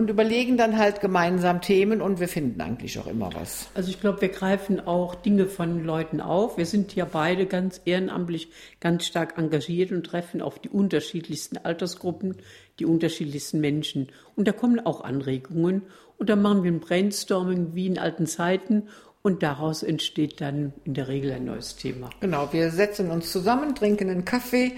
und 0.00 0.08
überlegen 0.08 0.56
dann 0.56 0.78
halt 0.78 1.02
gemeinsam 1.02 1.60
Themen 1.60 2.00
und 2.00 2.20
wir 2.20 2.28
finden 2.28 2.58
eigentlich 2.62 2.98
auch 2.98 3.06
immer 3.06 3.34
was. 3.34 3.68
Also 3.74 3.90
ich 3.90 4.00
glaube, 4.00 4.22
wir 4.22 4.30
greifen 4.30 4.80
auch 4.80 5.14
Dinge 5.14 5.44
von 5.44 5.84
Leuten 5.84 6.22
auf. 6.22 6.56
Wir 6.56 6.64
sind 6.64 6.94
ja 6.94 7.04
beide 7.04 7.44
ganz 7.44 7.82
ehrenamtlich 7.84 8.48
ganz 8.80 9.04
stark 9.04 9.36
engagiert 9.36 9.92
und 9.92 10.04
treffen 10.06 10.40
auf 10.40 10.58
die 10.58 10.70
unterschiedlichsten 10.70 11.58
Altersgruppen, 11.58 12.36
die 12.78 12.86
unterschiedlichsten 12.86 13.60
Menschen. 13.60 14.08
Und 14.36 14.48
da 14.48 14.52
kommen 14.52 14.80
auch 14.80 15.04
Anregungen 15.04 15.82
und 16.16 16.30
da 16.30 16.34
machen 16.36 16.64
wir 16.64 16.72
ein 16.72 16.80
Brainstorming 16.80 17.74
wie 17.74 17.86
in 17.86 17.98
alten 17.98 18.26
Zeiten 18.26 18.84
und 19.20 19.42
daraus 19.42 19.82
entsteht 19.82 20.40
dann 20.40 20.72
in 20.84 20.94
der 20.94 21.08
Regel 21.08 21.30
ein 21.30 21.44
neues 21.44 21.76
Thema. 21.76 22.08
Genau, 22.20 22.50
wir 22.54 22.70
setzen 22.70 23.10
uns 23.10 23.30
zusammen, 23.30 23.74
trinken 23.74 24.08
einen 24.08 24.24
Kaffee 24.24 24.72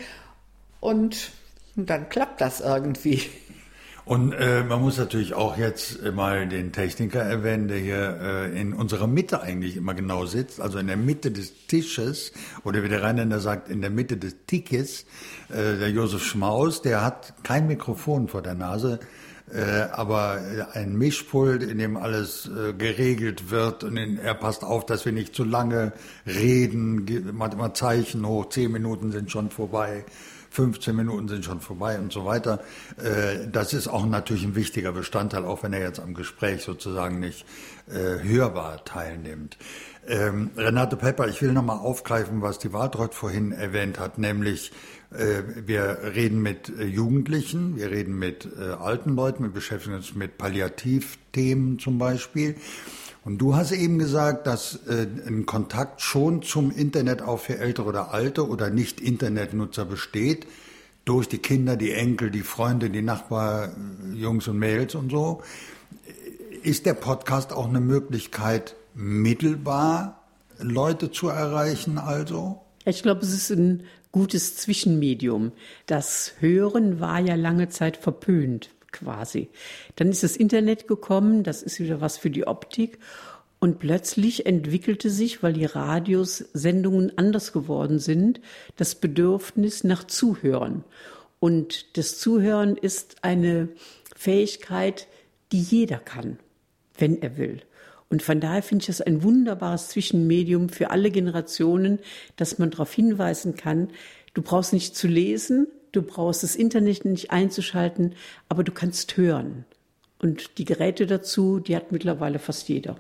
und 0.81 1.31
dann 1.77 2.09
klappt 2.09 2.41
das 2.41 2.61
irgendwie. 2.61 3.23
Und 4.05 4.33
äh, 4.33 4.65
man 4.65 4.81
muss 4.81 4.99
natürlich 4.99 5.35
auch 5.35 5.57
jetzt 5.57 6.03
mal 6.13 6.49
den 6.49 6.73
Techniker 6.73 7.21
erwähnen, 7.21 7.69
der 7.69 7.79
hier 7.79 8.21
äh, 8.21 8.61
in 8.61 8.73
unserer 8.73 9.07
Mitte 9.07 9.43
eigentlich 9.43 9.77
immer 9.77 9.95
genau 9.95 10.27
sitzt, 10.27 10.61
also 10.61 10.79
in 10.79 10.89
der 10.89 10.97
Mitte 10.97 11.31
des 11.31 11.69
Tisches, 11.69 12.33
oder 12.65 12.83
wie 12.83 12.89
der 12.89 13.03
Rheinländer 13.03 13.39
sagt, 13.39 13.69
in 13.69 13.81
der 13.81 13.91
Mitte 13.91 14.17
des 14.17 14.35
Tickes, 14.47 15.07
äh, 15.51 15.79
der 15.79 15.91
Josef 15.91 16.25
Schmaus, 16.25 16.83
der 16.83 17.05
hat 17.05 17.35
kein 17.45 17.69
Mikrofon 17.69 18.27
vor 18.27 18.43
der 18.43 18.55
Nase, 18.55 18.99
äh, 19.53 19.83
aber 19.93 20.41
ein 20.73 20.97
Mischpult, 20.97 21.63
in 21.63 21.79
dem 21.79 21.97
alles 21.97 22.49
äh, 22.49 22.73
geregelt 22.73 23.51
wird 23.51 23.85
und 23.85 23.97
in, 23.97 24.19
er 24.19 24.35
passt 24.35 24.65
auf, 24.65 24.85
dass 24.85 25.05
wir 25.05 25.13
nicht 25.13 25.35
zu 25.35 25.45
lange 25.45 25.93
reden, 26.27 27.37
macht 27.37 27.55
immer 27.55 27.73
Zeichen 27.73 28.27
hoch, 28.27 28.49
zehn 28.49 28.73
Minuten 28.73 29.13
sind 29.13 29.31
schon 29.31 29.51
vorbei. 29.51 30.05
15 30.53 30.95
Minuten 30.95 31.29
sind 31.29 31.45
schon 31.47 31.61
vorbei 31.61 31.99
und 31.99 32.13
so 32.13 32.27
weiter. 32.27 32.61
Äh, 33.03 33.49
das 33.51 33.73
ist 33.73 33.89
auch 33.89 34.05
natürlich 34.05 34.45
ein 34.45 34.55
wichtiger 34.55 34.93
Bestandteil, 34.93 35.47
auch 35.47 35.63
wenn 35.63 35.73
er 35.73 35.81
jetzt 35.81 35.99
am 35.99 36.13
Gespräch 36.13 36.63
sozusagen 36.63 37.21
nicht 37.21 37.47
äh, 37.89 38.23
hörbar 38.23 38.85
teilnimmt. 38.85 39.57
Ähm, 40.07 40.51
Renate 40.57 40.97
Pepper, 40.97 41.29
ich 41.29 41.41
will 41.41 41.53
nochmal 41.53 41.79
aufgreifen, 41.79 42.43
was 42.43 42.59
die 42.59 42.73
Waltraud 42.73 43.15
vorhin 43.15 43.53
erwähnt 43.53 43.99
hat, 43.99 44.19
nämlich 44.19 44.73
äh, 45.11 45.43
wir 45.65 46.01
reden 46.15 46.43
mit 46.43 46.69
Jugendlichen, 46.69 47.77
wir 47.77 47.91
reden 47.91 48.19
mit 48.19 48.47
alten 48.59 49.15
Leuten, 49.15 49.45
wir 49.45 49.51
beschäftigen 49.51 49.95
uns 49.95 50.15
mit 50.15 50.37
Palliativthemen 50.37 51.79
zum 51.79 51.97
Beispiel. 51.97 52.57
Und 53.25 53.39
du 53.39 53.55
hast 53.55 53.71
eben 53.73 53.99
gesagt, 53.99 54.47
dass 54.47 54.81
äh, 54.89 55.07
ein 55.27 55.47
Kontakt 55.47 56.01
schon 56.01 56.43
zum 56.43 56.73
Internet 56.73 57.23
auch 57.23 57.39
für 57.39 57.59
Ältere 57.59 57.87
oder 57.87 58.13
Alte 58.13 58.49
oder 58.49 58.69
Nicht-Internetnutzer 58.69 59.85
besteht, 59.85 60.47
durch 61.05 61.29
die 61.29 61.39
Kinder, 61.39 61.77
die 61.77 61.93
Enkel, 61.93 62.31
die 62.31 62.43
Freunde, 62.43 62.91
die 62.91 63.03
Nachbar, 63.03 63.73
Jungs 64.15 64.49
und 64.49 64.59
Mädels 64.59 64.95
und 64.95 65.11
so. 65.11 65.43
Ist 66.63 66.87
der 66.87 66.95
Podcast 66.95 67.53
auch 67.53 67.69
eine 67.69 67.81
Möglichkeit, 67.81 68.77
mittelbar 68.95 70.23
Leute 70.59 71.11
zu 71.11 71.29
erreichen 71.29 71.99
also? 71.99 72.61
Ich 72.85 73.03
glaube, 73.03 73.23
es 73.23 73.33
ist 73.33 73.51
ein 73.51 73.85
gutes 74.13 74.57
Zwischenmedium. 74.57 75.53
Das 75.87 76.35
Hören 76.41 77.01
war 77.01 77.21
ja 77.21 77.35
lange 77.35 77.69
Zeit 77.69 77.97
verpönt 77.97 78.71
quasi. 78.93 79.49
Dann 79.97 80.09
ist 80.09 80.23
das 80.23 80.37
Internet 80.37 80.87
gekommen, 80.87 81.43
das 81.43 81.63
ist 81.63 81.81
wieder 81.81 82.01
was 82.01 82.19
für 82.19 82.31
die 82.31 82.47
Optik. 82.47 82.99
Und 83.59 83.79
plötzlich 83.79 84.47
entwickelte 84.47 85.09
sich, 85.09 85.43
weil 85.43 85.53
die 85.53 85.65
Radios 85.65 86.39
Sendungen 86.53 87.17
anders 87.17 87.53
geworden 87.53 87.99
sind, 88.01 88.41
das 88.77 88.97
Bedürfnis 88.97 89.85
nach 89.85 90.05
Zuhören. 90.05 90.85
Und 91.39 91.97
das 91.97 92.19
Zuhören 92.19 92.77
ist 92.77 93.17
eine 93.23 93.69
Fähigkeit, 94.17 95.07
die 95.53 95.61
jeder 95.61 95.99
kann, 95.99 96.39
wenn 96.99 97.23
er 97.23 97.37
will. 97.37 97.63
Und 98.09 98.23
von 98.23 98.41
daher 98.41 98.63
finde 98.63 98.83
ich 98.83 98.89
es 98.89 99.01
ein 99.01 99.23
wunderbares 99.23 99.89
Zwischenmedium 99.89 100.69
für 100.69 100.91
alle 100.91 101.11
Generationen, 101.11 101.99
dass 102.37 102.59
man 102.59 102.71
darauf 102.71 102.93
hinweisen 102.93 103.55
kann, 103.55 103.89
du 104.35 104.43
brauchst 104.43 104.73
nicht 104.73 104.95
zu 104.95 105.09
lesen, 105.09 105.67
Du 105.93 106.03
brauchst 106.03 106.43
das 106.43 106.57
Internet 106.57 107.05
nicht 107.05 107.31
einzuschalten, 107.31 108.15
aber 108.49 108.65
du 108.65 108.73
kannst 108.73 109.17
hören. 109.17 109.65
Und 110.21 110.59
die 110.59 110.65
Geräte 110.65 111.07
dazu, 111.07 111.59
die 111.61 111.77
hat 111.77 111.93
mittlerweile 111.93 112.39
fast 112.39 112.69
jeder. 112.69 112.97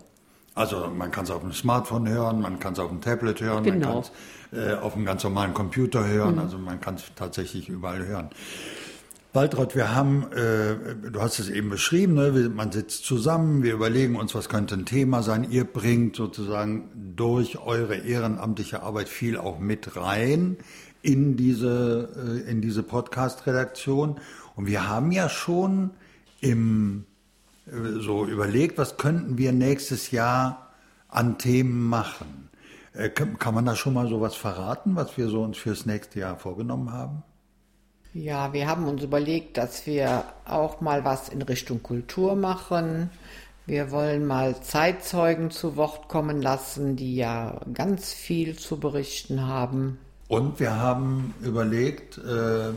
Also 0.54 0.88
man 0.88 1.10
kann 1.10 1.24
es 1.24 1.30
auf 1.30 1.40
dem 1.40 1.52
Smartphone 1.52 2.08
hören, 2.08 2.40
man 2.40 2.58
kann 2.58 2.74
es 2.74 2.78
auf 2.78 2.90
dem 2.90 3.00
Tablet 3.00 3.40
hören, 3.40 3.64
genau. 3.64 3.94
man 3.94 4.02
kann 4.02 4.12
es 4.52 4.58
äh, 4.58 4.74
auf 4.74 4.94
einem 4.94 5.06
ganz 5.06 5.24
normalen 5.24 5.54
Computer 5.54 6.06
hören, 6.06 6.34
mhm. 6.34 6.40
also 6.40 6.58
man 6.58 6.78
kann 6.80 6.96
es 6.96 7.04
tatsächlich 7.16 7.70
überall 7.70 8.04
hören. 8.06 8.28
Waltraud, 9.32 9.74
wir 9.74 9.94
haben, 9.94 10.30
äh, 10.32 11.10
du 11.10 11.22
hast 11.22 11.38
es 11.38 11.48
eben 11.48 11.70
beschrieben, 11.70 12.12
ne? 12.14 12.50
man 12.54 12.70
sitzt 12.70 13.06
zusammen, 13.06 13.62
wir 13.62 13.72
überlegen 13.72 14.16
uns, 14.16 14.34
was 14.34 14.50
könnte 14.50 14.74
ein 14.74 14.84
Thema 14.84 15.22
sein. 15.22 15.46
Ihr 15.50 15.64
bringt 15.64 16.16
sozusagen 16.16 16.90
durch 17.16 17.58
eure 17.58 17.96
ehrenamtliche 17.96 18.82
Arbeit 18.82 19.08
viel 19.08 19.38
auch 19.38 19.58
mit 19.58 19.96
rein 19.96 20.58
in 21.02 21.36
diese, 21.36 22.42
äh, 22.46 22.50
in 22.50 22.60
diese 22.60 22.82
Podcast-Redaktion. 22.82 24.20
Und 24.56 24.66
wir 24.66 24.88
haben 24.88 25.12
ja 25.12 25.28
schon 25.28 25.90
im, 26.40 27.04
äh, 27.66 28.00
so 28.00 28.24
überlegt, 28.24 28.78
was 28.78 28.96
könnten 28.96 29.36
wir 29.36 29.52
nächstes 29.52 30.10
Jahr 30.10 30.70
an 31.08 31.38
Themen 31.38 31.88
machen. 31.88 32.48
Äh, 32.94 33.10
kann 33.10 33.54
man 33.54 33.66
da 33.66 33.76
schon 33.76 33.94
mal 33.94 34.08
sowas 34.08 34.34
verraten, 34.34 34.96
was 34.96 35.16
wir 35.16 35.28
so 35.28 35.42
uns 35.42 35.58
fürs 35.58 35.86
nächste 35.86 36.20
Jahr 36.20 36.38
vorgenommen 36.38 36.92
haben? 36.92 37.22
Ja, 38.14 38.52
wir 38.52 38.68
haben 38.68 38.86
uns 38.86 39.02
überlegt, 39.02 39.56
dass 39.56 39.86
wir 39.86 40.24
auch 40.44 40.82
mal 40.82 41.04
was 41.04 41.30
in 41.30 41.40
Richtung 41.40 41.82
Kultur 41.82 42.36
machen. 42.36 43.08
Wir 43.64 43.90
wollen 43.90 44.26
mal 44.26 44.60
Zeitzeugen 44.60 45.50
zu 45.50 45.76
Wort 45.76 46.08
kommen 46.08 46.42
lassen, 46.42 46.96
die 46.96 47.16
ja 47.16 47.60
ganz 47.72 48.12
viel 48.12 48.58
zu 48.58 48.78
berichten 48.78 49.46
haben. 49.46 49.98
Und 50.32 50.60
wir 50.60 50.78
haben 50.78 51.34
überlegt, 51.42 52.16
äh, 52.16 52.70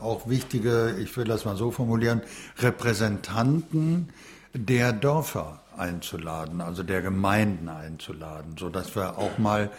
auch 0.00 0.30
wichtige, 0.30 0.96
ich 0.98 1.14
will 1.14 1.26
das 1.26 1.44
mal 1.44 1.56
so 1.56 1.70
formulieren, 1.70 2.22
Repräsentanten 2.56 4.08
der 4.54 4.94
Dörfer 4.94 5.60
einzuladen, 5.76 6.62
also 6.62 6.82
der 6.82 7.02
Gemeinden 7.02 7.68
einzuladen, 7.68 8.56
so 8.58 8.70
dass 8.70 8.96
wir 8.96 9.18
auch 9.18 9.36
mal 9.36 9.70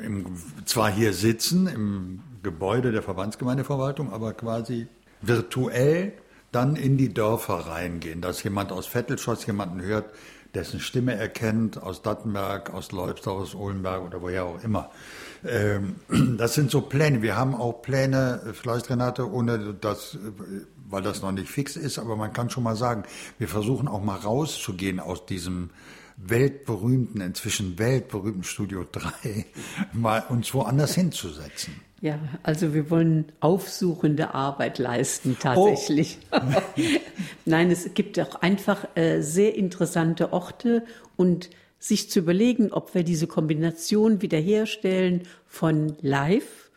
im, 0.00 0.26
zwar 0.64 0.92
hier 0.92 1.12
sitzen 1.12 1.66
im 1.66 2.22
Gebäude 2.44 2.92
der 2.92 3.02
Verbandsgemeindeverwaltung, 3.02 4.12
aber 4.12 4.32
quasi 4.32 4.86
virtuell 5.22 6.12
dann 6.52 6.76
in 6.76 6.96
die 6.96 7.12
Dörfer 7.12 7.66
reingehen, 7.66 8.20
dass 8.20 8.44
jemand 8.44 8.70
aus 8.70 8.86
Vettelschoss 8.86 9.44
jemanden 9.46 9.82
hört, 9.82 10.04
dessen 10.54 10.80
Stimme 10.80 11.14
er 11.16 11.28
kennt, 11.28 11.82
aus 11.82 12.02
Dattenberg, 12.02 12.72
aus 12.72 12.92
Leubsdorf, 12.92 13.42
aus 13.42 13.54
Ohlenberg 13.54 14.02
oder 14.02 14.22
woher 14.22 14.44
auch 14.44 14.62
immer. 14.62 14.90
Ähm, 15.46 15.96
das 16.38 16.54
sind 16.54 16.70
so 16.70 16.80
Pläne. 16.82 17.22
Wir 17.22 17.36
haben 17.36 17.54
auch 17.54 17.82
Pläne, 17.82 18.54
vielleicht 18.54 18.90
Renate, 18.90 19.30
ohne 19.30 19.74
das, 19.74 20.18
weil 20.88 21.02
das 21.02 21.22
noch 21.22 21.32
nicht 21.32 21.48
fix 21.48 21.76
ist, 21.76 21.98
aber 21.98 22.16
man 22.16 22.32
kann 22.32 22.50
schon 22.50 22.62
mal 22.62 22.76
sagen, 22.76 23.04
wir 23.38 23.48
versuchen 23.48 23.88
auch 23.88 24.02
mal 24.02 24.16
rauszugehen 24.16 25.00
aus 25.00 25.26
diesem 25.26 25.70
weltberühmten, 26.16 27.20
inzwischen 27.20 27.78
weltberühmten 27.78 28.44
Studio 28.44 28.86
3, 28.90 29.46
mal 29.92 30.24
uns 30.28 30.54
woanders 30.54 30.94
hinzusetzen. 30.94 31.80
Ja, 32.04 32.18
also 32.42 32.74
wir 32.74 32.90
wollen 32.90 33.32
aufsuchende 33.40 34.34
Arbeit 34.34 34.78
leisten 34.78 35.38
tatsächlich. 35.40 36.18
Oh. 36.32 36.38
Nein, 37.46 37.70
es 37.70 37.94
gibt 37.94 38.20
auch 38.20 38.42
einfach 38.42 38.86
äh, 38.94 39.22
sehr 39.22 39.54
interessante 39.54 40.34
Orte 40.34 40.84
und 41.16 41.48
sich 41.78 42.10
zu 42.10 42.18
überlegen, 42.18 42.72
ob 42.72 42.94
wir 42.94 43.04
diese 43.04 43.26
Kombination 43.26 44.20
wiederherstellen 44.20 45.22
von 45.46 45.96
Live, 46.02 46.70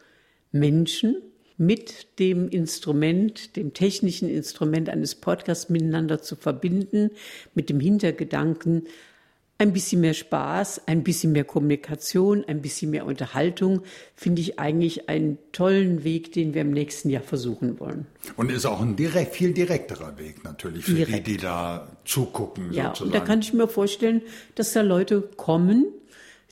Menschen 0.54 1.18
mit 1.58 2.20
dem 2.20 2.48
Instrument, 2.48 3.58
dem 3.58 3.74
technischen 3.74 4.30
Instrument 4.30 4.88
eines 4.88 5.16
Podcasts 5.16 5.68
miteinander 5.68 6.22
zu 6.22 6.38
verbinden, 6.38 7.12
mit 7.54 7.70
dem 7.70 7.82
Hintergedanken, 7.82 8.84
ein 9.60 9.74
bisschen 9.74 10.02
mehr 10.02 10.14
Spaß, 10.14 10.84
ein 10.88 11.04
bisschen 11.04 11.32
mehr 11.32 11.44
Kommunikation, 11.44 12.46
ein 12.48 12.62
bisschen 12.62 12.92
mehr 12.92 13.06
Unterhaltung, 13.06 13.82
finde 14.16 14.42
ich 14.42 14.60
eigentlich 14.60 15.10
einen 15.10 15.40
tollen 15.52 16.04
Weg, 16.04 16.32
den 16.32 16.54
wir 16.54 16.62
im 16.62 16.72
nächsten 16.72 17.10
Jahr 17.10 17.24
versuchen 17.24 17.80
wollen. 17.80 18.06
Und 18.36 18.52
ist 18.52 18.66
auch 18.66 18.82
ein 18.82 18.96
direkt, 18.96 19.36
viel 19.36 19.54
direkterer 19.54 20.18
Weg 20.20 20.44
natürlich 20.44 20.86
für 20.86 20.94
Direkt. 20.94 21.28
die, 21.28 21.34
die 21.34 21.38
da 21.38 21.88
zugucken. 22.06 22.72
Ja, 22.72 22.90
sozusagen. 22.90 23.06
und 23.08 23.16
da 23.16 23.20
kann 23.26 23.40
ich 23.40 23.54
mir 23.54 23.68
vorstellen, 23.68 24.22
dass 24.54 24.74
da 24.74 24.82
Leute 24.82 25.22
kommen, 25.22 25.88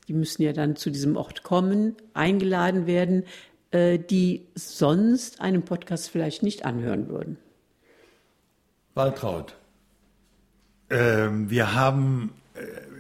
die 0.08 0.14
müssen 0.14 0.42
ja 0.42 0.54
dann 0.54 0.76
zu 0.76 0.90
diesem 0.90 1.16
Ort 1.16 1.44
kommen, 1.44 1.96
eingeladen 2.14 2.88
werden, 2.88 3.24
äh, 3.70 4.00
die 4.00 4.48
sonst 4.56 5.42
einen 5.42 5.64
Podcast 5.64 6.10
vielleicht 6.10 6.42
nicht 6.42 6.66
anhören 6.66 7.08
würden. 7.08 7.38
Waltraud, 8.96 9.56
äh, 10.90 11.28
wir 11.30 11.76
haben 11.76 12.32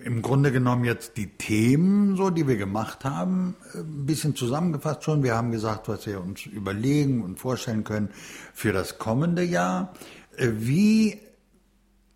im 0.05 0.21
Grunde 0.21 0.51
genommen 0.51 0.85
jetzt 0.85 1.17
die 1.17 1.27
Themen, 1.27 2.15
so 2.15 2.29
die 2.29 2.47
wir 2.47 2.57
gemacht 2.57 3.03
haben, 3.03 3.55
äh, 3.73 3.79
ein 3.79 4.05
bisschen 4.05 4.35
zusammengefasst 4.35 5.03
schon. 5.03 5.23
Wir 5.23 5.35
haben 5.35 5.51
gesagt, 5.51 5.89
was 5.89 6.05
wir 6.05 6.21
uns 6.21 6.45
überlegen 6.45 7.23
und 7.23 7.39
vorstellen 7.39 7.83
können 7.83 8.09
für 8.53 8.71
das 8.71 8.99
kommende 8.99 9.43
Jahr. 9.43 9.93
Äh, 10.37 10.49
wie 10.57 11.19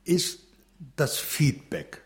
ist 0.04 0.42
das 0.96 1.18
Feedback 1.18 2.02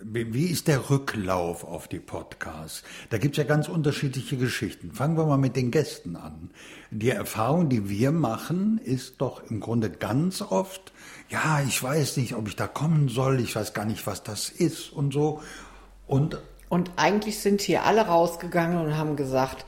wie 0.00 0.46
ist 0.46 0.68
der 0.68 0.90
Rücklauf 0.90 1.64
auf 1.64 1.88
die 1.88 1.98
Podcasts? 1.98 2.82
Da 3.08 3.16
gibt 3.16 3.34
es 3.34 3.38
ja 3.38 3.48
ganz 3.48 3.68
unterschiedliche 3.68 4.36
Geschichten. 4.36 4.92
Fangen 4.92 5.16
wir 5.16 5.24
mal 5.24 5.38
mit 5.38 5.56
den 5.56 5.70
Gästen 5.70 6.16
an. 6.16 6.50
Die 6.90 7.08
Erfahrung, 7.08 7.70
die 7.70 7.88
wir 7.88 8.12
machen, 8.12 8.78
ist 8.84 9.20
doch 9.20 9.42
im 9.50 9.60
Grunde 9.60 9.90
ganz 9.90 10.42
oft, 10.42 10.92
ja, 11.28 11.60
ich 11.66 11.82
weiß 11.82 12.16
nicht, 12.16 12.34
ob 12.34 12.48
ich 12.48 12.56
da 12.56 12.66
kommen 12.66 13.08
soll, 13.08 13.40
ich 13.40 13.54
weiß 13.54 13.74
gar 13.74 13.84
nicht, 13.84 14.06
was 14.06 14.22
das 14.22 14.48
ist 14.48 14.92
und 14.92 15.12
so. 15.12 15.42
Und, 16.06 16.40
und 16.68 16.90
eigentlich 16.96 17.40
sind 17.40 17.60
hier 17.60 17.84
alle 17.84 18.06
rausgegangen 18.06 18.78
und 18.78 18.96
haben 18.96 19.16
gesagt, 19.16 19.66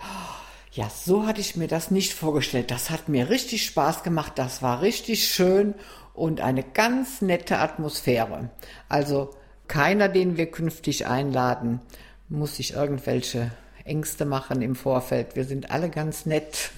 ja, 0.72 0.88
so 0.88 1.26
hatte 1.26 1.40
ich 1.40 1.56
mir 1.56 1.68
das 1.68 1.90
nicht 1.90 2.14
vorgestellt. 2.14 2.70
Das 2.70 2.90
hat 2.90 3.08
mir 3.08 3.28
richtig 3.28 3.66
Spaß 3.66 4.02
gemacht, 4.02 4.32
das 4.36 4.62
war 4.62 4.80
richtig 4.80 5.28
schön 5.28 5.74
und 6.14 6.40
eine 6.40 6.62
ganz 6.62 7.20
nette 7.22 7.58
Atmosphäre. 7.58 8.50
Also 8.88 9.30
keiner, 9.68 10.08
den 10.08 10.36
wir 10.36 10.50
künftig 10.50 11.06
einladen, 11.06 11.80
muss 12.28 12.56
sich 12.56 12.72
irgendwelche 12.72 13.50
Ängste 13.84 14.24
machen 14.24 14.62
im 14.62 14.76
Vorfeld. 14.76 15.36
Wir 15.36 15.44
sind 15.44 15.70
alle 15.70 15.90
ganz 15.90 16.24
nett. 16.24 16.70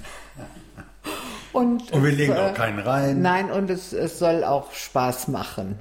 Und, 1.52 1.92
und 1.92 2.04
wir 2.04 2.12
legen 2.12 2.32
äh, 2.32 2.38
auch 2.38 2.54
keinen 2.54 2.78
rein. 2.78 3.20
Nein, 3.20 3.50
und 3.50 3.70
es, 3.70 3.92
es 3.92 4.18
soll 4.18 4.44
auch 4.44 4.72
Spaß 4.72 5.28
machen. 5.28 5.78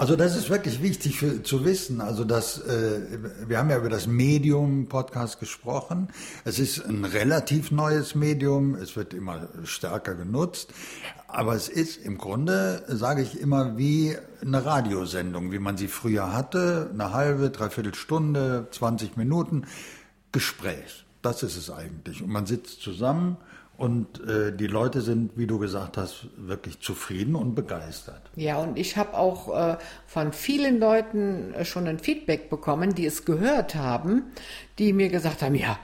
Also 0.00 0.16
das 0.16 0.34
ist 0.34 0.48
wirklich 0.48 0.82
wichtig 0.82 1.18
für, 1.18 1.42
zu 1.42 1.66
wissen. 1.66 2.00
Also 2.00 2.24
dass 2.24 2.58
äh, 2.58 3.00
wir 3.46 3.58
haben 3.58 3.68
ja 3.68 3.76
über 3.76 3.90
das 3.90 4.06
Medium 4.06 4.86
Podcast 4.88 5.40
gesprochen. 5.40 6.08
Es 6.46 6.58
ist 6.58 6.82
ein 6.86 7.04
relativ 7.04 7.70
neues 7.70 8.14
Medium. 8.14 8.76
Es 8.76 8.96
wird 8.96 9.12
immer 9.12 9.48
stärker 9.64 10.14
genutzt. 10.14 10.72
Aber 11.28 11.54
es 11.54 11.68
ist 11.68 11.98
im 11.98 12.16
Grunde, 12.16 12.82
sage 12.88 13.20
ich 13.20 13.38
immer, 13.38 13.76
wie 13.76 14.16
eine 14.40 14.64
Radiosendung, 14.64 15.52
wie 15.52 15.58
man 15.58 15.76
sie 15.76 15.88
früher 15.88 16.32
hatte. 16.32 16.88
Eine 16.94 17.12
halbe, 17.12 17.50
dreiviertel 17.50 17.94
Stunde, 17.94 18.68
20 18.70 19.18
Minuten 19.18 19.66
Gespräch. 20.32 21.04
Das 21.20 21.42
ist 21.42 21.58
es 21.58 21.70
eigentlich. 21.70 22.22
Und 22.22 22.30
man 22.30 22.46
sitzt 22.46 22.80
zusammen 22.80 23.36
und 23.80 24.20
äh, 24.28 24.52
die 24.54 24.66
Leute 24.66 25.00
sind, 25.00 25.32
wie 25.36 25.46
du 25.46 25.58
gesagt 25.58 25.96
hast, 25.96 26.26
wirklich 26.36 26.80
zufrieden 26.80 27.34
und 27.34 27.54
begeistert. 27.54 28.20
Ja, 28.36 28.58
und 28.58 28.78
ich 28.78 28.98
habe 28.98 29.16
auch 29.16 29.56
äh, 29.56 29.78
von 30.06 30.34
vielen 30.34 30.78
Leuten 30.78 31.54
äh, 31.54 31.64
schon 31.64 31.88
ein 31.88 31.98
Feedback 31.98 32.50
bekommen, 32.50 32.94
die 32.94 33.06
es 33.06 33.24
gehört 33.24 33.74
haben, 33.74 34.24
die 34.78 34.92
mir 34.92 35.08
gesagt 35.08 35.40
haben, 35.40 35.54
ja, 35.54 35.78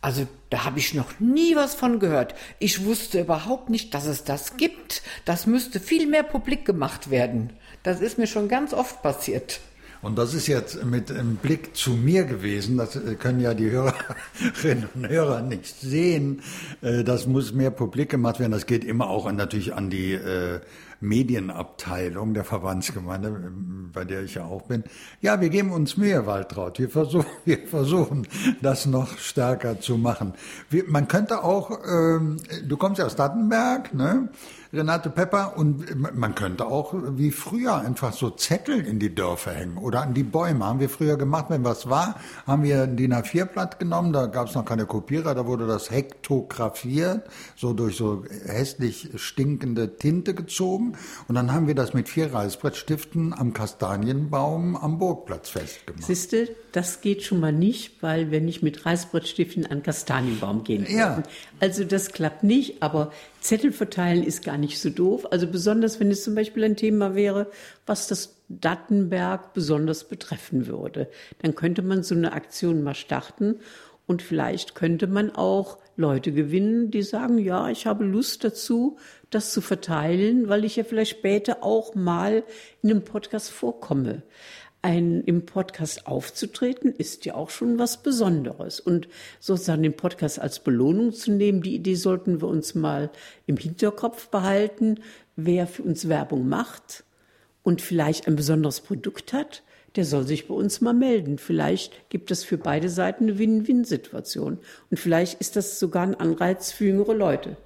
also 0.00 0.26
da 0.50 0.64
habe 0.64 0.80
ich 0.80 0.92
noch 0.94 1.20
nie 1.20 1.54
was 1.54 1.76
von 1.76 2.00
gehört. 2.00 2.34
Ich 2.58 2.84
wusste 2.84 3.20
überhaupt 3.20 3.70
nicht, 3.70 3.94
dass 3.94 4.06
es 4.06 4.24
das 4.24 4.56
gibt. 4.56 5.02
Das 5.24 5.46
müsste 5.46 5.78
viel 5.78 6.08
mehr 6.08 6.24
publik 6.24 6.64
gemacht 6.64 7.10
werden. 7.10 7.52
Das 7.84 8.00
ist 8.00 8.18
mir 8.18 8.26
schon 8.26 8.48
ganz 8.48 8.74
oft 8.74 9.02
passiert. 9.02 9.60
Und 10.06 10.16
das 10.16 10.34
ist 10.34 10.46
jetzt 10.46 10.84
mit 10.84 11.10
einem 11.10 11.34
Blick 11.34 11.74
zu 11.74 11.90
mir 11.90 12.22
gewesen. 12.22 12.76
Das 12.76 12.94
äh, 12.94 13.16
können 13.16 13.40
ja 13.40 13.54
die 13.54 13.72
Hörerinnen 13.72 14.88
und 14.94 15.08
Hörer 15.08 15.42
nicht 15.42 15.66
sehen. 15.80 16.42
Äh, 16.80 17.02
das 17.02 17.26
muss 17.26 17.52
mehr 17.52 17.72
publik 17.72 18.10
gemacht 18.10 18.38
werden. 18.38 18.52
Das 18.52 18.66
geht 18.66 18.84
immer 18.84 19.10
auch 19.10 19.30
natürlich 19.32 19.74
an 19.74 19.90
die 19.90 20.12
äh, 20.12 20.60
Medienabteilung 21.00 22.34
der 22.34 22.44
Verbandsgemeinde, 22.44 23.52
bei 23.92 24.04
der 24.04 24.22
ich 24.22 24.34
ja 24.34 24.44
auch 24.44 24.62
bin. 24.62 24.84
Ja, 25.20 25.40
wir 25.40 25.48
geben 25.48 25.72
uns 25.72 25.96
Mühe, 25.96 26.26
Waltraud. 26.26 26.78
Wir 26.78 26.88
versuchen, 26.88 27.26
wir 27.44 27.66
versuchen 27.66 28.26
das 28.62 28.86
noch 28.86 29.18
stärker 29.18 29.80
zu 29.80 29.98
machen. 29.98 30.34
Wir, 30.70 30.84
man 30.86 31.08
könnte 31.08 31.44
auch, 31.44 31.70
ähm, 31.86 32.38
du 32.66 32.76
kommst 32.76 32.98
ja 32.98 33.06
aus 33.06 33.16
Dattenberg, 33.16 33.94
ne? 33.94 34.28
Renate 34.72 35.10
Pepper, 35.10 35.56
und 35.56 36.16
man 36.16 36.34
könnte 36.34 36.66
auch 36.66 36.92
wie 37.16 37.30
früher 37.30 37.76
einfach 37.76 38.12
so 38.12 38.30
Zettel 38.30 38.80
in 38.80 38.98
die 38.98 39.14
Dörfer 39.14 39.52
hängen 39.52 39.78
oder 39.78 40.02
an 40.02 40.12
die 40.12 40.24
Bäume. 40.24 40.64
Haben 40.66 40.80
wir 40.80 40.88
früher 40.88 41.16
gemacht, 41.16 41.46
wenn 41.48 41.64
was 41.64 41.88
war, 41.88 42.16
haben 42.46 42.62
wir 42.62 42.82
ein 42.82 42.96
DIN 42.96 43.14
A4-Blatt 43.14 43.78
genommen, 43.78 44.12
da 44.12 44.26
gab 44.26 44.48
es 44.48 44.54
noch 44.54 44.64
keine 44.64 44.86
Kopierer, 44.86 45.34
da 45.34 45.46
wurde 45.46 45.66
das 45.66 45.90
hektografiert, 45.90 47.28
so 47.54 47.72
durch 47.72 47.96
so 47.96 48.24
hässlich 48.44 49.10
stinkende 49.16 49.96
Tinte 49.96 50.34
gezogen. 50.34 50.85
Und 51.28 51.34
dann 51.34 51.52
haben 51.52 51.66
wir 51.66 51.74
das 51.74 51.94
mit 51.94 52.08
vier 52.08 52.32
Reißbrettstiften 52.32 53.32
am 53.32 53.52
Kastanienbaum 53.52 54.76
am 54.76 54.98
Burgplatz 54.98 55.50
festgemacht. 55.50 56.04
Siehste, 56.04 56.54
das 56.72 57.00
geht 57.00 57.22
schon 57.22 57.40
mal 57.40 57.52
nicht, 57.52 58.02
weil 58.02 58.30
wir 58.30 58.40
nicht 58.40 58.62
mit 58.62 58.84
Reißbrettstiften 58.84 59.66
an 59.66 59.82
Kastanienbaum 59.82 60.64
gehen 60.64 60.86
ja. 60.88 61.22
Also 61.60 61.84
das 61.84 62.12
klappt 62.12 62.42
nicht, 62.42 62.82
aber 62.82 63.12
Zettel 63.40 63.72
verteilen 63.72 64.22
ist 64.22 64.44
gar 64.44 64.58
nicht 64.58 64.80
so 64.80 64.90
doof. 64.90 65.26
Also 65.30 65.46
besonders, 65.46 66.00
wenn 66.00 66.10
es 66.10 66.24
zum 66.24 66.34
Beispiel 66.34 66.64
ein 66.64 66.76
Thema 66.76 67.14
wäre, 67.14 67.50
was 67.86 68.08
das 68.08 68.36
Dattenberg 68.48 69.54
besonders 69.54 70.04
betreffen 70.08 70.66
würde. 70.66 71.08
Dann 71.42 71.54
könnte 71.54 71.82
man 71.82 72.02
so 72.02 72.14
eine 72.14 72.32
Aktion 72.32 72.82
mal 72.82 72.94
starten 72.94 73.56
und 74.06 74.22
vielleicht 74.22 74.74
könnte 74.74 75.06
man 75.06 75.34
auch 75.34 75.78
Leute 75.96 76.30
gewinnen, 76.32 76.90
die 76.90 77.02
sagen, 77.02 77.38
ja, 77.38 77.68
ich 77.70 77.86
habe 77.86 78.04
Lust 78.04 78.44
dazu, 78.44 78.98
das 79.30 79.52
zu 79.52 79.60
verteilen, 79.60 80.48
weil 80.48 80.64
ich 80.64 80.76
ja 80.76 80.84
vielleicht 80.84 81.18
später 81.18 81.62
auch 81.62 81.94
mal 81.94 82.44
in 82.82 82.90
einem 82.90 83.04
Podcast 83.04 83.50
vorkomme 83.50 84.22
ein, 84.86 85.22
im 85.24 85.46
Podcast 85.46 86.06
aufzutreten, 86.06 86.92
ist 86.92 87.24
ja 87.24 87.34
auch 87.34 87.50
schon 87.50 87.76
was 87.76 88.04
Besonderes. 88.04 88.78
Und 88.78 89.08
sozusagen 89.40 89.82
den 89.82 89.96
Podcast 89.96 90.38
als 90.38 90.60
Belohnung 90.60 91.12
zu 91.12 91.32
nehmen, 91.32 91.60
die 91.60 91.74
Idee 91.74 91.96
sollten 91.96 92.40
wir 92.40 92.46
uns 92.46 92.76
mal 92.76 93.10
im 93.46 93.56
Hinterkopf 93.56 94.28
behalten. 94.28 95.00
Wer 95.34 95.66
für 95.66 95.82
uns 95.82 96.08
Werbung 96.08 96.48
macht 96.48 97.02
und 97.64 97.82
vielleicht 97.82 98.28
ein 98.28 98.36
besonderes 98.36 98.80
Produkt 98.80 99.32
hat, 99.32 99.64
der 99.96 100.04
soll 100.04 100.24
sich 100.24 100.46
bei 100.46 100.54
uns 100.54 100.80
mal 100.80 100.94
melden. 100.94 101.38
Vielleicht 101.38 102.08
gibt 102.08 102.30
es 102.30 102.44
für 102.44 102.56
beide 102.56 102.88
Seiten 102.88 103.24
eine 103.24 103.38
Win-Win-Situation. 103.40 104.58
Und 104.88 105.00
vielleicht 105.00 105.40
ist 105.40 105.56
das 105.56 105.80
sogar 105.80 106.04
ein 106.04 106.14
Anreiz 106.14 106.70
für 106.70 106.84
jüngere 106.84 107.14
Leute. 107.14 107.56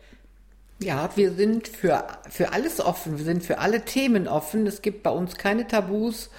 Ja, 0.82 1.10
wir 1.14 1.32
sind 1.34 1.68
für, 1.68 2.04
für 2.28 2.52
alles 2.52 2.80
offen. 2.80 3.18
Wir 3.18 3.24
sind 3.24 3.44
für 3.44 3.58
alle 3.58 3.84
Themen 3.84 4.26
offen. 4.26 4.66
Es 4.66 4.80
gibt 4.80 5.02
bei 5.02 5.10
uns 5.10 5.36
keine 5.36 5.66
Tabus. 5.66 6.30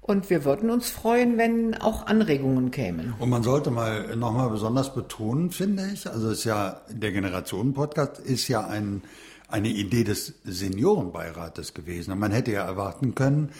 Und 0.00 0.30
wir 0.30 0.44
würden 0.44 0.70
uns 0.70 0.88
freuen, 0.88 1.36
wenn 1.36 1.74
auch 1.74 2.06
Anregungen 2.06 2.70
kämen. 2.70 3.14
Und 3.18 3.28
man 3.28 3.42
sollte 3.42 3.72
mal 3.72 4.14
nochmal 4.14 4.48
besonders 4.50 4.94
betonen, 4.94 5.50
finde 5.50 5.90
ich, 5.92 6.08
also 6.08 6.30
ist 6.30 6.44
ja, 6.44 6.80
der 6.88 7.10
Generationen-Podcast 7.10 8.20
ist 8.20 8.46
ja 8.46 8.64
ein, 8.64 9.02
eine 9.48 9.68
Idee 9.68 10.04
des 10.04 10.34
Seniorenbeirates 10.44 11.74
gewesen. 11.74 12.12
Und 12.12 12.20
man 12.20 12.30
hätte 12.30 12.52
ja 12.52 12.64
erwarten 12.64 13.16
können, 13.16 13.50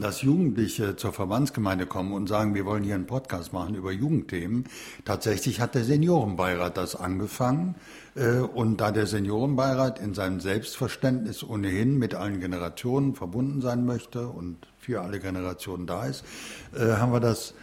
dass 0.00 0.22
Jugendliche 0.22 0.94
zur 0.94 1.12
Verbandsgemeinde 1.12 1.86
kommen 1.86 2.12
und 2.12 2.28
sagen, 2.28 2.54
wir 2.54 2.64
wollen 2.64 2.84
hier 2.84 2.94
einen 2.94 3.06
Podcast 3.06 3.52
machen 3.52 3.74
über 3.74 3.90
Jugendthemen. 3.90 4.64
Tatsächlich 5.04 5.60
hat 5.60 5.74
der 5.74 5.82
Seniorenbeirat 5.82 6.76
das 6.76 6.94
angefangen. 6.94 7.74
Äh, 8.14 8.38
und 8.38 8.80
da 8.80 8.92
der 8.92 9.06
Seniorenbeirat 9.06 9.98
in 9.98 10.14
seinem 10.14 10.38
Selbstverständnis 10.38 11.42
ohnehin 11.42 11.98
mit 11.98 12.14
allen 12.14 12.38
Generationen 12.38 13.16
verbunden 13.16 13.60
sein 13.62 13.84
möchte 13.84 14.28
und 14.28 14.58
für 14.78 15.02
alle 15.02 15.18
Generationen 15.18 15.88
da 15.88 16.04
ist, 16.04 16.24
äh, 16.72 16.92
haben 16.96 17.12
wir 17.12 17.20
das 17.20 17.54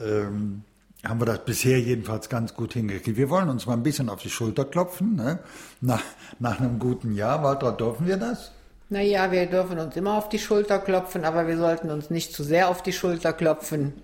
ähm, 0.00 0.62
haben 1.04 1.20
wir 1.20 1.26
das 1.26 1.44
bisher 1.44 1.80
jedenfalls 1.80 2.28
ganz 2.28 2.54
gut 2.54 2.72
hingekriegt. 2.72 3.16
Wir 3.16 3.30
wollen 3.30 3.48
uns 3.48 3.66
mal 3.66 3.74
ein 3.74 3.82
bisschen 3.82 4.08
auf 4.08 4.22
die 4.22 4.30
Schulter 4.30 4.64
klopfen. 4.64 5.14
Ne? 5.14 5.38
Nach, 5.80 6.02
nach 6.40 6.58
einem 6.58 6.78
guten 6.78 7.14
Jahr, 7.14 7.44
Walter, 7.44 7.70
dürfen 7.72 8.06
wir 8.06 8.16
das? 8.16 8.52
Naja, 8.88 9.32
wir 9.32 9.46
dürfen 9.46 9.78
uns 9.80 9.96
immer 9.96 10.16
auf 10.16 10.28
die 10.28 10.38
Schulter 10.38 10.78
klopfen, 10.78 11.24
aber 11.24 11.48
wir 11.48 11.56
sollten 11.56 11.90
uns 11.90 12.08
nicht 12.08 12.32
zu 12.32 12.44
sehr 12.44 12.68
auf 12.68 12.82
die 12.82 12.92
Schulter 12.92 13.32
klopfen. 13.32 13.94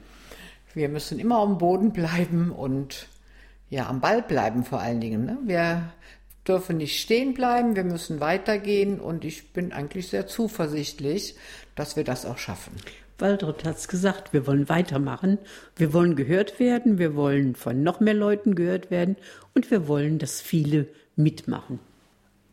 Wir 0.74 0.88
müssen 0.88 1.20
immer 1.20 1.36
am 1.36 1.58
Boden 1.58 1.92
bleiben 1.92 2.50
und 2.50 3.06
ja, 3.70 3.88
am 3.88 4.00
Ball 4.00 4.22
bleiben 4.22 4.64
vor 4.64 4.80
allen 4.80 5.00
Dingen. 5.00 5.24
Ne? 5.24 5.38
Wir 5.44 5.92
dürfen 6.48 6.78
nicht 6.78 7.00
stehen 7.00 7.32
bleiben, 7.32 7.76
wir 7.76 7.84
müssen 7.84 8.18
weitergehen 8.18 8.98
und 8.98 9.24
ich 9.24 9.52
bin 9.52 9.72
eigentlich 9.72 10.08
sehr 10.08 10.26
zuversichtlich, 10.26 11.36
dass 11.76 11.94
wir 11.94 12.02
das 12.02 12.26
auch 12.26 12.38
schaffen. 12.38 12.74
Waldrott 13.18 13.64
hat 13.64 13.76
es 13.76 13.86
gesagt, 13.86 14.32
wir 14.32 14.48
wollen 14.48 14.68
weitermachen, 14.68 15.38
wir 15.76 15.92
wollen 15.92 16.16
gehört 16.16 16.58
werden, 16.58 16.98
wir 16.98 17.14
wollen 17.14 17.54
von 17.54 17.84
noch 17.84 18.00
mehr 18.00 18.14
Leuten 18.14 18.56
gehört 18.56 18.90
werden 18.90 19.16
und 19.54 19.70
wir 19.70 19.86
wollen, 19.86 20.18
dass 20.18 20.40
viele 20.40 20.88
mitmachen. 21.14 21.78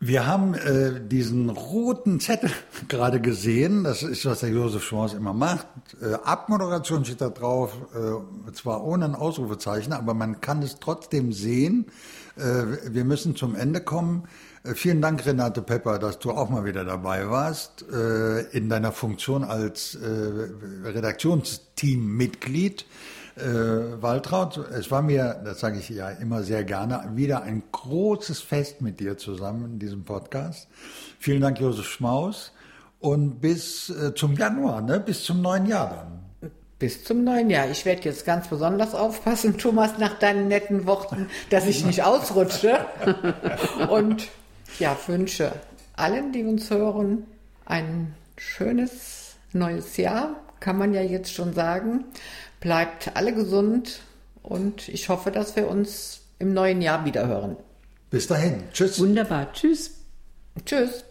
Wir 0.02 0.26
haben 0.26 0.54
äh, 0.54 1.02
diesen 1.06 1.50
roten 1.50 2.22
Zettel 2.22 2.50
gerade 2.88 3.20
gesehen. 3.20 3.84
Das 3.84 4.02
ist, 4.02 4.26
was 4.26 4.40
der 4.40 4.50
Josef 4.50 4.84
Schwarz 4.84 5.14
immer 5.14 5.34
macht. 5.34 5.68
Äh, 6.02 6.14
Abmoderation 6.24 7.04
steht 7.04 7.20
da 7.20 7.30
drauf, 7.30 7.76
äh, 7.94 8.52
zwar 8.54 8.86
ohne 8.86 9.06
ein 9.06 9.16
Ausrufezeichen, 9.16 9.92
aber 9.92 10.14
man 10.14 10.40
kann 10.40 10.62
es 10.62 10.80
trotzdem 10.80 11.34
sehen. 11.34 11.88
Äh, 12.38 12.94
wir 12.94 13.04
müssen 13.04 13.36
zum 13.36 13.56
Ende 13.56 13.82
kommen. 13.82 14.24
Äh, 14.64 14.74
vielen 14.74 15.02
Dank, 15.02 15.26
Renate 15.26 15.62
Pepper, 15.62 16.00
dass 16.00 16.20
du 16.20 16.32
auch 16.32 16.50
mal 16.50 16.64
wieder 16.64 16.86
dabei 16.86 17.30
warst, 17.30 17.84
äh, 17.92 18.44
in 18.56 18.70
deiner 18.70 18.94
Funktion 18.94 19.44
als 19.44 19.96
äh, 19.96 20.48
Redaktionsteammitglied. 20.86 22.86
Äh, 23.40 24.02
Waltraud, 24.02 24.58
es 24.58 24.92
war 24.92 25.02
mir, 25.02 25.42
das 25.44 25.60
sage 25.60 25.80
ich 25.80 25.90
ja 25.90 26.10
immer 26.10 26.44
sehr 26.44 26.64
gerne, 26.64 27.12
wieder 27.16 27.44
ein 27.44 27.64
großes 27.72 28.42
Fest 28.42 28.82
mit 28.82 29.00
dir 29.00 29.18
zusammen 29.18 29.74
in 29.74 29.80
diesem 29.80 30.04
Podcast. 30.04 30.68
Vielen 31.20 31.42
Dank, 31.42 31.60
Josef 31.60 31.88
Schmaus. 31.88 32.52
Und 33.00 33.40
bis 33.40 33.90
äh, 33.90 34.14
zum 34.14 34.36
Januar, 34.36 34.82
ne? 34.82 35.00
bis 35.00 35.24
zum 35.24 35.42
neuen 35.42 35.66
Jahr 35.66 35.90
dann. 36.42 36.52
Bis 36.80 37.04
zum 37.04 37.24
neuen 37.24 37.50
Jahr. 37.50 37.70
Ich 37.70 37.86
werde 37.86 38.02
jetzt 38.04 38.26
ganz 38.26 38.48
besonders 38.48 38.94
aufpassen, 38.94 39.58
Thomas, 39.58 39.98
nach 39.98 40.20
deinen 40.20 40.48
netten 40.48 40.86
Worten, 40.86 41.30
dass 41.50 41.66
ich 41.66 41.86
nicht 41.86 42.04
ausrutsche. 42.04 42.86
Und 43.90 44.28
ja, 44.80 44.98
wünsche 45.08 45.54
allen, 45.96 46.32
die 46.32 46.44
uns 46.44 46.70
hören, 46.70 47.26
ein 47.66 48.16
schönes 48.38 49.36
neues 49.52 49.98
Jahr, 49.98 50.36
kann 50.60 50.78
man 50.78 50.94
ja 50.94 51.02
jetzt 51.02 51.34
schon 51.34 51.54
sagen. 51.54 52.06
Bleibt 52.60 53.16
alle 53.16 53.34
gesund 53.34 54.02
und 54.44 54.90
ich 54.90 55.10
hoffe, 55.10 55.32
dass 55.32 55.56
wir 55.56 55.68
uns 55.68 56.22
im 56.40 56.54
neuen 56.54 56.82
Jahr 56.82 57.06
wieder 57.06 57.28
hören. 57.28 57.58
Bis 58.10 58.28
dahin. 58.28 58.64
Tschüss. 58.74 59.00
Wunderbar. 59.00 59.52
Tschüss. 59.54 59.92
Tschüss. 60.66 61.04